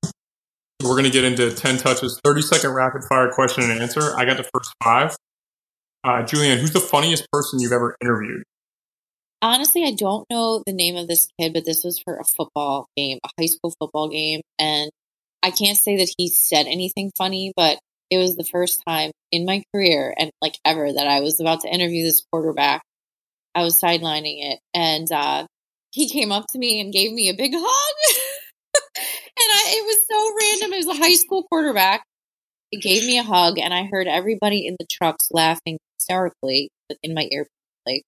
[0.83, 4.15] We're going to get into 10 touches, 30 second rapid fire question and answer.
[4.15, 5.15] I got the first five.
[6.03, 8.43] Uh, Julianne, who's the funniest person you've ever interviewed?
[9.41, 12.87] Honestly, I don't know the name of this kid, but this was for a football
[12.95, 14.41] game, a high school football game.
[14.57, 14.89] And
[15.43, 17.79] I can't say that he said anything funny, but
[18.09, 21.61] it was the first time in my career and like ever that I was about
[21.61, 22.81] to interview this quarterback.
[23.53, 25.45] I was sidelining it and uh,
[25.91, 27.63] he came up to me and gave me a big hug.
[28.95, 29.03] and
[29.37, 30.73] I, it was so random.
[30.73, 32.03] It was a high school quarterback.
[32.71, 36.69] He gave me a hug, and I heard everybody in the trucks laughing hysterically
[37.01, 37.47] in my ear.
[37.85, 38.03] Like,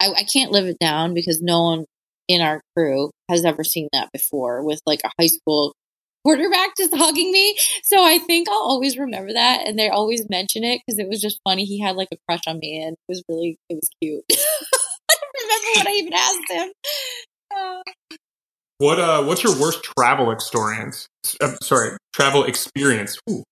[0.00, 1.84] I, I can't live it down because no one
[2.28, 5.74] in our crew has ever seen that before with like a high school
[6.24, 7.56] quarterback just hugging me.
[7.82, 9.66] So I think I'll always remember that.
[9.66, 11.64] And they always mention it because it was just funny.
[11.64, 14.24] He had like a crush on me and it was really, it was cute.
[14.32, 16.72] I don't remember what I even asked him.
[17.54, 17.82] Uh,
[18.78, 21.06] what uh, what's your worst travel experience?
[21.40, 23.16] Uh, sorry, travel experience.
[23.30, 23.44] Ooh.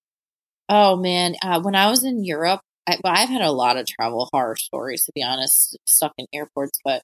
[0.68, 3.86] Oh man, uh, when I was in Europe, I, well, I've had a lot of
[3.86, 6.80] travel horror stories to be honest, stuck in airports.
[6.84, 7.02] But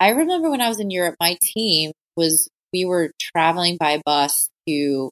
[0.00, 4.49] I remember when I was in Europe, my team was we were traveling by bus
[4.68, 5.10] to.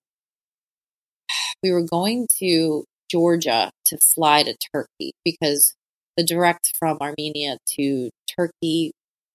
[1.62, 5.74] We were going to Georgia to fly to Turkey because
[6.16, 8.92] the direct from Armenia to Turkey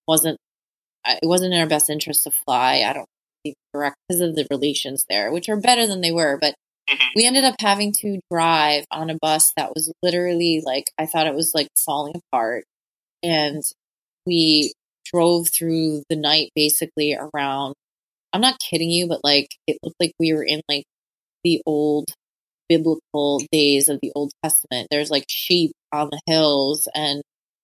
[0.07, 0.37] wasn't
[1.05, 2.83] it wasn't in our best interest to fly.
[2.87, 3.07] I don't
[3.73, 6.37] correct because of the relations there, which are better than they were.
[6.39, 6.55] But
[6.89, 7.07] mm-hmm.
[7.15, 11.27] we ended up having to drive on a bus that was literally like, I thought
[11.27, 12.65] it was like falling apart.
[13.21, 13.63] And
[14.25, 14.73] we
[15.05, 17.73] drove through the night basically around,
[18.33, 20.85] I'm not kidding you, but like it looked like we were in like
[21.43, 22.07] the old
[22.69, 24.87] biblical days of the Old Testament.
[24.89, 27.21] There's like sheep on the hills and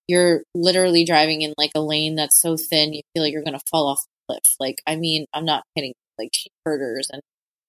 [0.07, 3.57] you're literally driving in like a lane that's so thin you feel like you're going
[3.57, 4.55] to fall off the cliff.
[4.59, 5.93] Like, I mean, I'm not kidding.
[6.17, 7.21] Like sheep herders, and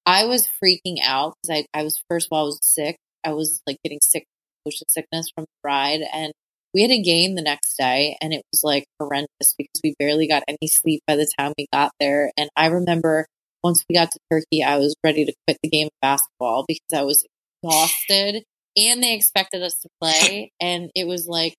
[0.07, 2.97] I was freaking out because I, I was first of all I was sick.
[3.25, 4.25] I was like getting sick,
[4.67, 6.33] motion sickness from the ride, and
[6.75, 10.29] we had a game the next day, and it was like horrendous because we barely
[10.29, 12.31] got any sleep by the time we got there.
[12.37, 13.27] And I remember
[13.63, 16.93] once we got to Turkey, I was ready to quit the game of basketball because
[16.95, 17.25] I was
[17.63, 18.45] exhausted,
[18.77, 21.55] and they expected us to play, and it was like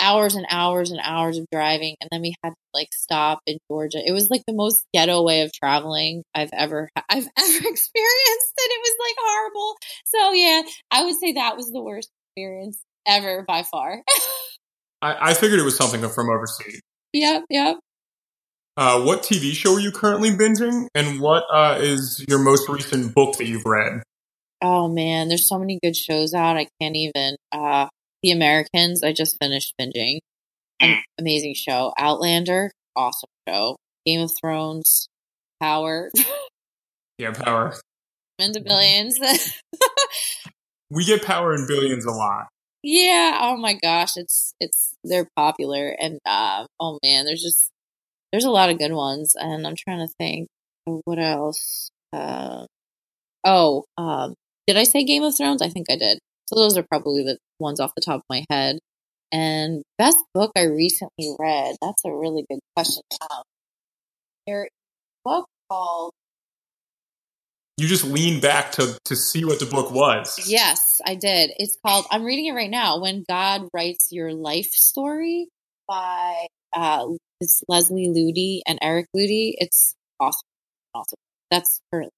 [0.00, 3.58] hours and hours and hours of driving and then we had to like stop in
[3.68, 4.00] Georgia.
[4.04, 8.70] It was like the most ghetto way of traveling I've ever I've ever experienced and
[8.70, 9.76] it was like horrible.
[10.04, 12.78] So yeah, I would say that was the worst experience
[13.08, 14.02] ever by far.
[15.02, 16.80] I, I figured it was something from overseas.
[17.12, 17.76] Yep, yep.
[18.76, 23.14] Uh, what TV show are you currently binging, and what uh, is your most recent
[23.14, 24.02] book that you've read?
[24.62, 26.56] Oh man, there's so many good shows out.
[26.56, 27.36] I can't even.
[27.50, 27.88] Uh,
[28.22, 30.18] the Americans, I just finished binging.
[30.80, 31.92] An amazing show.
[31.98, 33.76] Outlander, awesome show.
[34.06, 35.08] Game of Thrones,
[35.60, 36.10] Power.
[37.18, 37.74] yeah, Power.
[38.38, 39.18] Into billions.
[40.90, 42.46] we get Power in billions a lot.
[42.82, 43.38] Yeah.
[43.40, 47.70] Oh my gosh, it's it's they're popular, and uh, oh man, there's just
[48.32, 50.48] there's a lot of good ones, and I'm trying to think
[51.04, 51.90] what else.
[52.12, 52.66] Uh,
[53.44, 54.34] oh, um,
[54.66, 55.62] did I say Game of Thrones?
[55.62, 56.18] I think I did.
[56.46, 58.78] So those are probably the ones off the top of my head.
[59.32, 61.76] And best book I recently read.
[61.82, 63.02] That's a really good question.
[63.20, 63.42] Um,
[64.48, 64.68] a
[65.24, 66.12] book called.
[67.78, 70.48] You just leaned back to to see what the book was.
[70.48, 71.52] Yes, I did.
[71.58, 72.06] It's called.
[72.10, 73.00] I'm reading it right now.
[73.00, 75.46] When God writes your life story
[75.86, 77.06] by uh,
[77.40, 79.52] it's Leslie Ludy and Eric Ludy.
[79.58, 80.48] It's awesome.
[80.92, 81.18] Awesome.
[81.52, 82.10] That's currently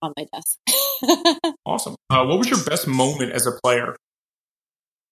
[0.00, 1.48] on my desk.
[1.66, 1.96] awesome.
[2.08, 3.96] Uh, what was your best moment as a player?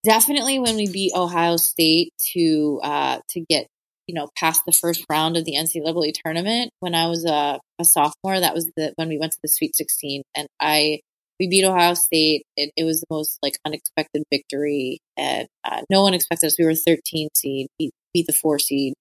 [0.05, 3.66] Definitely when we beat Ohio State to uh, to get
[4.13, 6.71] you know past the first round of the NCAA tournament.
[6.81, 9.75] When I was a, a sophomore, that was the when we went to the Sweet
[9.75, 11.01] 16, and I
[11.41, 12.43] we beat Ohio State.
[12.57, 16.59] It, it was the most like unexpected victory, and uh, no one expected us.
[16.59, 18.93] We were 13 seed, beat, beat the four seed,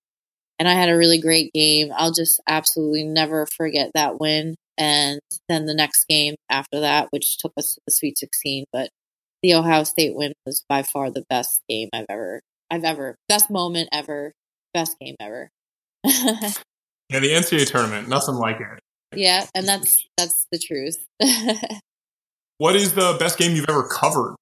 [0.58, 1.90] and I had a really great game.
[1.94, 4.56] I'll just absolutely never forget that win.
[4.78, 8.90] And then the next game after that, which took us to the Sweet 16, but
[9.44, 12.40] the Ohio State win was by far the best game I've ever,
[12.72, 14.32] I've ever, best moment ever,
[14.74, 15.50] best game ever.
[16.04, 16.52] yeah,
[17.10, 18.80] the NCAA tournament, nothing like it.
[19.16, 21.06] Yeah, and that's that's the truth.
[22.58, 24.36] what is the best game you've ever covered?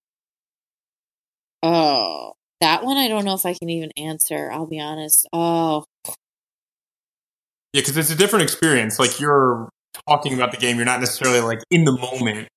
[1.64, 4.52] Oh, that one I don't know if I can even answer.
[4.52, 5.28] I'll be honest.
[5.34, 9.00] Oh, yeah, because it's a different experience.
[9.00, 9.70] Like you're
[10.08, 12.48] talking about the game, you're not necessarily like in the moment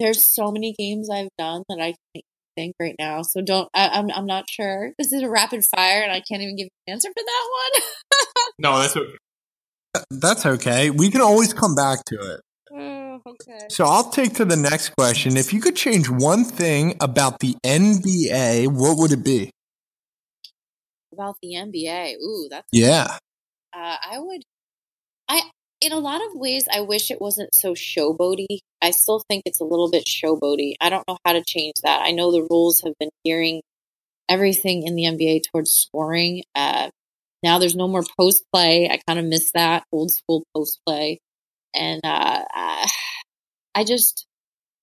[0.00, 2.24] there's so many games I've done that I can't
[2.60, 3.22] think right now.
[3.22, 3.68] So don't.
[3.74, 4.92] I, am I'm, I'm not sure.
[4.98, 7.82] This is a rapid fire, and I can't even give an answer for that one.
[8.58, 9.16] no, that's okay.
[10.10, 10.90] That's okay.
[10.90, 12.40] We can always come back to it.
[12.72, 13.66] Uh, okay.
[13.68, 15.36] So I'll take to the next question.
[15.36, 19.50] If you could change one thing about the NBA, what would it be?
[21.12, 23.18] About the NBA, ooh, that's Yeah.
[23.74, 24.42] uh, I would,
[25.28, 25.42] I
[25.80, 28.58] in a lot of ways, I wish it wasn't so showboaty.
[28.82, 30.74] I still think it's a little bit showboaty.
[30.80, 32.02] I don't know how to change that.
[32.02, 33.62] I know the rules have been gearing
[34.28, 36.42] everything in the NBA towards scoring.
[36.54, 36.90] Uh,
[37.42, 38.88] now there's no more post play.
[38.90, 41.18] I kind of miss that old school post play,
[41.74, 42.44] and uh,
[43.74, 44.26] I, just.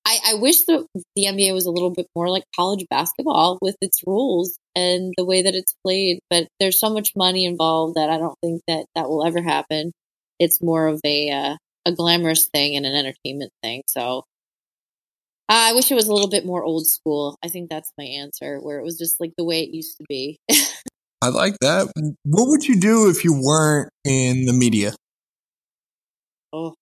[0.09, 0.87] I, I wish the
[1.17, 5.25] the NBA was a little bit more like college basketball with its rules and the
[5.25, 6.19] way that it's played.
[6.29, 9.91] But there's so much money involved that I don't think that that will ever happen
[10.39, 13.83] it's more of a uh, a glamorous thing and an entertainment thing.
[13.88, 14.23] So
[15.49, 17.38] I wish it was a little bit more old school.
[17.43, 20.03] I think that's my answer, where it was just like the way it used to
[20.09, 20.39] be.
[21.21, 21.88] I like that.
[22.25, 24.93] What would you do if you weren't in the media?
[26.53, 26.75] oh,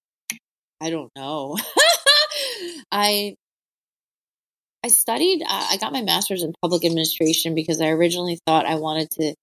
[0.82, 1.58] I don't know.
[2.92, 3.36] I
[4.84, 5.42] I studied.
[5.42, 9.36] Uh, I got my master's in public administration because I originally thought I wanted to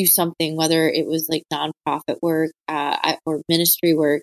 [0.00, 4.22] do something, whether it was like nonprofit work uh, or ministry work.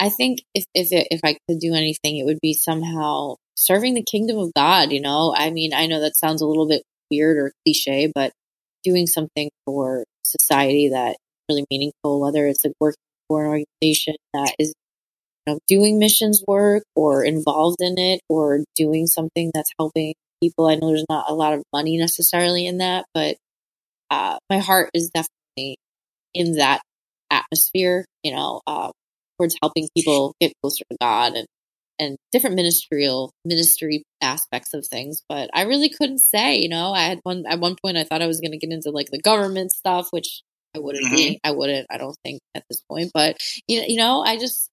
[0.00, 3.94] I think if if it, if I could do anything, it would be somehow serving
[3.94, 4.92] the kingdom of God.
[4.92, 8.32] You know, I mean, I know that sounds a little bit weird or cliche, but
[8.82, 11.16] doing something for society that
[11.48, 12.96] really meaningful, whether it's like working
[13.28, 14.72] for an organization that is
[15.46, 20.66] you know, doing missions work or involved in it or doing something that's helping people.
[20.66, 23.36] I know there's not a lot of money necessarily in that, but
[24.12, 25.78] uh, my heart is definitely
[26.34, 26.82] in that
[27.30, 28.90] atmosphere, you know, uh,
[29.38, 31.46] towards helping people get closer to God and
[31.98, 35.22] and different ministerial ministry aspects of things.
[35.28, 38.20] But I really couldn't say, you know, I had one at one point I thought
[38.20, 40.42] I was going to get into like the government stuff, which
[40.76, 41.16] I wouldn't mm-hmm.
[41.16, 41.40] be.
[41.42, 41.86] I wouldn't.
[41.90, 43.12] I don't think at this point.
[43.14, 44.68] But you know, you know, I just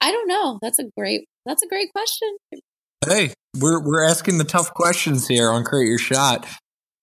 [0.00, 0.58] I don't know.
[0.62, 2.36] That's a great that's a great question.
[3.06, 6.46] Hey, we're we're asking the tough questions here on Create Your Shot.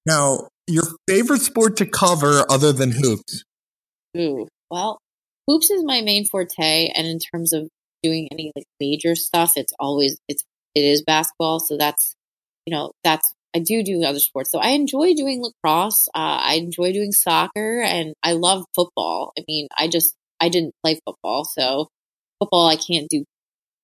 [0.07, 3.43] Now, your favorite sport to cover other than hoops?
[4.17, 4.99] Ooh, well,
[5.47, 7.69] hoops is my main forte, and in terms of
[8.03, 10.43] doing any like major stuff, it's always it's
[10.75, 11.59] it is basketball.
[11.59, 12.15] So that's
[12.65, 14.51] you know that's I do do other sports.
[14.51, 16.07] So I enjoy doing lacrosse.
[16.13, 19.31] Uh, I enjoy doing soccer, and I love football.
[19.37, 21.87] I mean, I just I didn't play football, so
[22.39, 23.23] football I can't do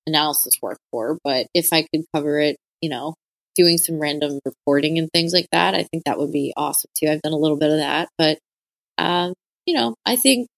[0.06, 1.18] analysis work for.
[1.24, 3.14] But if I could cover it, you know,
[3.56, 7.08] doing some random reporting and things like that, I think that would be awesome too.
[7.08, 8.38] I've done a little bit of that, but
[8.98, 9.34] um,
[9.66, 10.48] you know, I think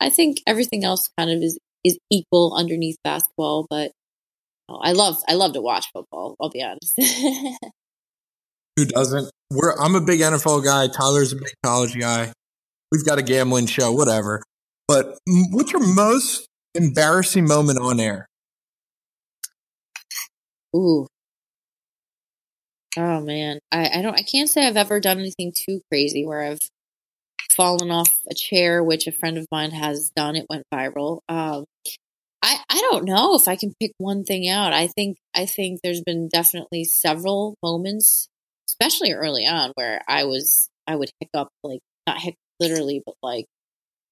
[0.00, 3.66] I think everything else kind of is is equal underneath basketball.
[3.68, 3.92] But
[4.68, 6.36] know, I love I love to watch football.
[6.40, 6.98] I'll be honest.
[8.76, 9.30] Who doesn't?
[9.50, 10.88] We're I'm a big NFL guy.
[10.88, 12.32] Tyler's a big college guy.
[12.92, 14.42] We've got a gambling show, whatever.
[14.86, 18.26] But what's your most embarrassing moment on air?
[20.74, 21.06] Ooh,
[22.96, 24.14] Oh man, I, I don't.
[24.14, 26.60] I can't say I've ever done anything too crazy where I've
[27.56, 30.36] fallen off a chair, which a friend of mine has done.
[30.36, 31.20] It went viral.
[31.28, 31.64] Um,
[32.42, 34.72] I I don't know if I can pick one thing out.
[34.72, 38.28] I think I think there's been definitely several moments,
[38.68, 43.46] especially early on, where I was I would hiccup like not hiccup literally, but like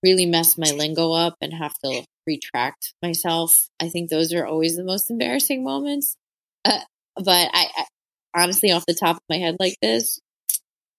[0.03, 3.69] really mess my lingo up and have to retract myself.
[3.81, 6.17] I think those are always the most embarrassing moments.
[6.65, 6.81] Uh,
[7.17, 7.87] but I,
[8.35, 10.21] honestly off the top of my head like this.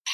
[0.07, 0.11] I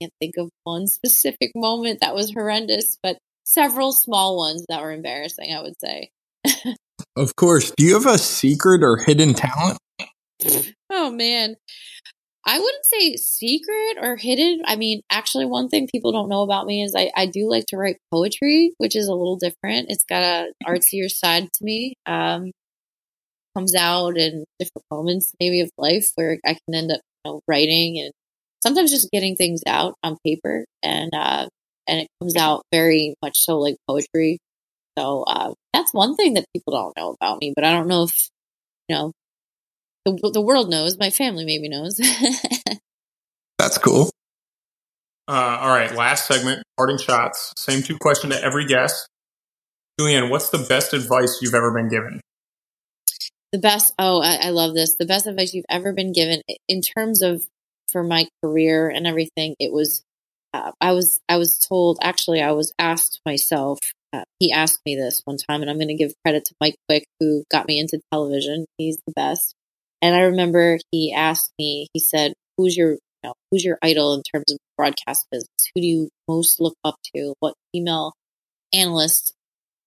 [0.02, 4.92] can't think of one specific moment that was horrendous, but several small ones that were
[4.92, 6.10] embarrassing, I would say.
[7.16, 7.72] of course.
[7.76, 9.78] Do you have a secret or hidden talent?
[10.90, 11.56] oh man.
[12.46, 14.62] I wouldn't say secret or hidden.
[14.66, 17.64] I mean, actually, one thing people don't know about me is I, I do like
[17.68, 19.86] to write poetry, which is a little different.
[19.88, 21.94] It's got a artsier side to me.
[22.04, 22.50] Um,
[23.56, 27.40] comes out in different moments maybe of life where I can end up you know,
[27.48, 28.12] writing and
[28.62, 31.48] sometimes just getting things out on paper and uh,
[31.86, 34.38] and it comes out very much so like poetry.
[34.98, 38.04] So uh, that's one thing that people don't know about me, but I don't know
[38.04, 38.28] if
[38.88, 39.12] you know
[40.04, 40.98] the the world knows.
[40.98, 42.00] My family maybe knows.
[43.58, 44.10] that's cool.
[45.26, 47.52] Uh, all right, last segment, parting shots.
[47.56, 49.08] Same two question to every guest.
[49.98, 52.20] Julianne, what's the best advice you've ever been given?
[53.54, 56.42] The best oh I, I, love this the best advice you've ever been given.
[56.68, 57.44] In terms of
[57.92, 60.02] for my career and everything it was
[60.52, 63.78] uh, i was i was told actually i was asked myself
[64.12, 66.74] uh, he asked me this one time and i'm going to give credit to mike
[66.88, 68.66] quick who got me into television.
[68.76, 69.54] He's the best.
[70.02, 74.14] And i remember he asked me he said who's your you know, who's your idol
[74.14, 75.48] in terms of broadcast business?
[75.74, 77.34] Who do you most look up to?
[77.38, 78.14] What female
[78.72, 79.32] analyst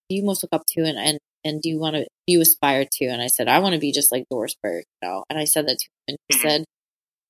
[0.10, 0.82] do you most look up to?
[0.86, 3.06] And, and and do you want to do you aspire to?
[3.06, 5.24] And I said, I want to be just like Doris Burke, you know.
[5.30, 6.66] And I said that to him, and he said,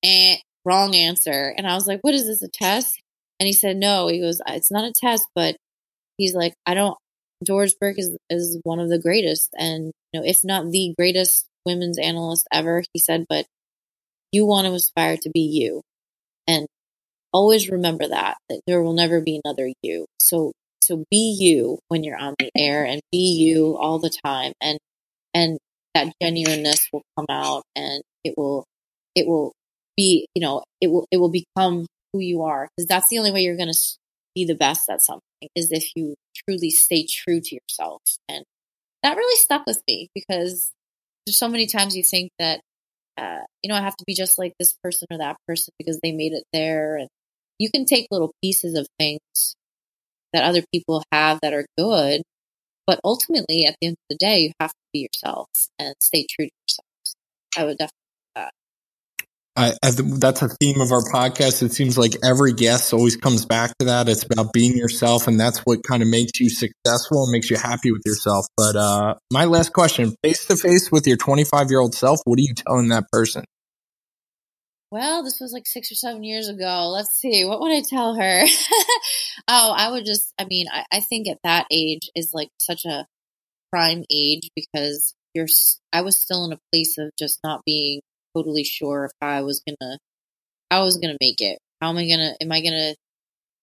[0.04, 2.42] "Eh, wrong answer." And I was like, "What is this?
[2.42, 3.00] A test?"
[3.40, 5.56] And he said, "No." He goes, "It's not a test, but
[6.18, 6.96] he's like, I don't.
[7.44, 11.46] Doris Burke is is one of the greatest, and you know, if not the greatest
[11.66, 13.46] women's analyst ever." He said, "But
[14.32, 15.82] you want to aspire to be you,
[16.48, 16.66] and
[17.32, 20.06] always remember that that there will never be another you.
[20.18, 20.52] So
[20.88, 24.78] so be you when you're on the air, and be you all the time, and
[25.34, 25.58] and
[25.94, 28.64] that genuineness will come out, and it will
[29.14, 29.52] it will
[29.96, 33.30] be you know it will it will become who you are because that's the only
[33.32, 33.78] way you're going to
[34.34, 35.22] be the best at something
[35.54, 36.14] is if you
[36.48, 38.00] truly stay true to yourself.
[38.28, 38.44] And
[39.02, 40.70] that really stuck with me because
[41.26, 42.60] there's so many times you think that,
[43.16, 46.00] uh, you know, I have to be just like this person or that person because
[46.02, 46.96] they made it there.
[46.96, 47.08] And
[47.58, 49.56] you can take little pieces of things
[50.32, 52.22] that other people have that are good.
[52.86, 55.48] But ultimately, at the end of the day, you have to be yourself
[55.78, 56.86] and stay true to yourself.
[57.56, 57.98] I would definitely
[59.58, 61.64] I, I, that's a theme of our podcast.
[61.64, 64.08] It seems like every guest always comes back to that.
[64.08, 67.56] It's about being yourself, and that's what kind of makes you successful and makes you
[67.56, 68.46] happy with yourself.
[68.56, 72.38] But uh, my last question: face to face with your 25 year old self, what
[72.38, 73.44] are you telling that person?
[74.90, 76.88] Well, this was like six or seven years ago.
[76.88, 77.44] Let's see.
[77.44, 78.44] What would I tell her?
[79.48, 82.84] oh, I would just, I mean, I, I think at that age is like such
[82.86, 83.06] a
[83.72, 85.46] prime age because you're,
[85.92, 88.00] I was still in a place of just not being
[88.36, 89.98] totally sure if I was gonna
[90.70, 91.58] how I was gonna make it.
[91.80, 92.94] How am I gonna am I gonna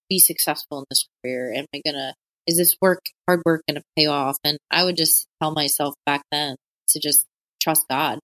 [0.10, 1.53] be successful in this career?
[1.53, 2.14] Am I gonna
[2.47, 4.38] is this work hard work gonna pay off?
[4.43, 6.56] And I would just tell myself back then
[6.89, 7.26] to just
[7.61, 8.19] trust God.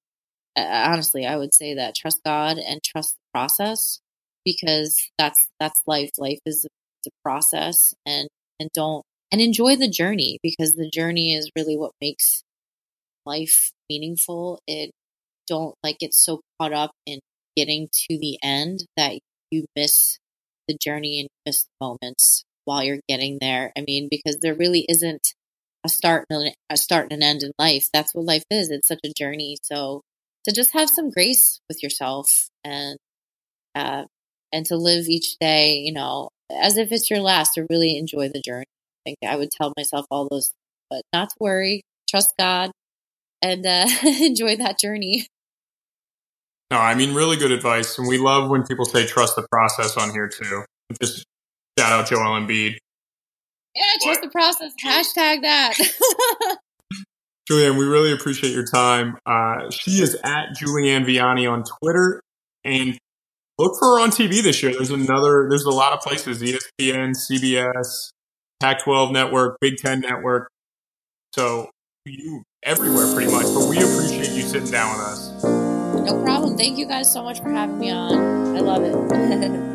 [0.58, 4.00] Uh, honestly, I would say that trust God and trust the process
[4.46, 6.12] because that's that's life.
[6.18, 6.66] Life is
[7.08, 8.28] a process and
[8.60, 12.44] and don't and enjoy the journey because the journey is really what makes
[13.26, 14.60] life meaningful.
[14.68, 14.92] It
[15.48, 17.20] don't like get so caught up in
[17.58, 19.20] getting to the end that
[19.52, 20.18] you miss
[20.68, 23.72] the journey and miss the moments while you're getting there.
[23.78, 25.34] I mean, because there really isn't
[25.84, 27.88] a start and a start and an end in life.
[27.94, 28.70] That's what life is.
[28.70, 29.58] It's such a journey.
[29.64, 30.02] So
[30.46, 32.98] to just have some grace with yourself and
[33.76, 34.06] uh,
[34.52, 37.54] and to live each day, you know, as if it's your last.
[37.56, 38.66] To really enjoy the journey.
[39.06, 40.52] I think I would tell myself all those,
[40.90, 41.82] but not to worry.
[42.10, 42.72] Trust God
[43.42, 45.28] and uh, enjoy that journey.
[46.70, 47.98] No, I mean, really good advice.
[47.98, 50.64] And we love when people say trust the process on here too.
[51.02, 51.26] Just
[51.78, 52.78] shout out Joel Embiid.
[53.76, 54.74] Yeah, trust the process.
[54.84, 55.78] Hashtag that.
[57.52, 59.18] Julianne, we really appreciate your time.
[59.26, 62.22] Uh, she is at Julianne Viani on Twitter.
[62.64, 62.98] And
[63.58, 64.72] look for her on TV this year.
[64.72, 68.12] There's another, there's a lot of places ESPN, CBS,
[68.60, 70.50] Pac 12 Network, Big Ten Network.
[71.36, 71.70] So
[72.06, 73.44] you everywhere pretty much.
[73.44, 75.44] But we appreciate you sitting down with us.
[75.44, 76.58] No problem.
[76.58, 78.56] Thank you guys so much for having me on.
[78.56, 78.94] I love it.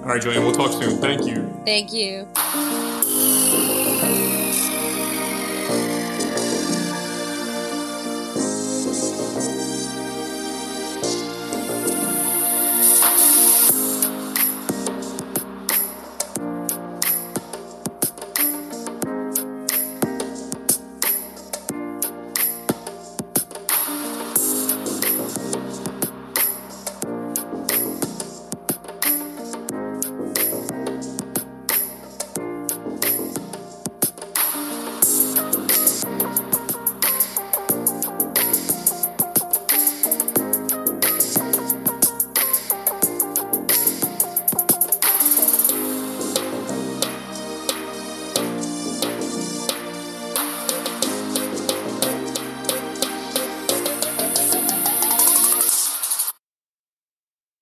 [0.00, 1.00] All right, Julianne, we'll talk soon.
[1.00, 1.62] Thank you.
[1.64, 2.26] Thank you.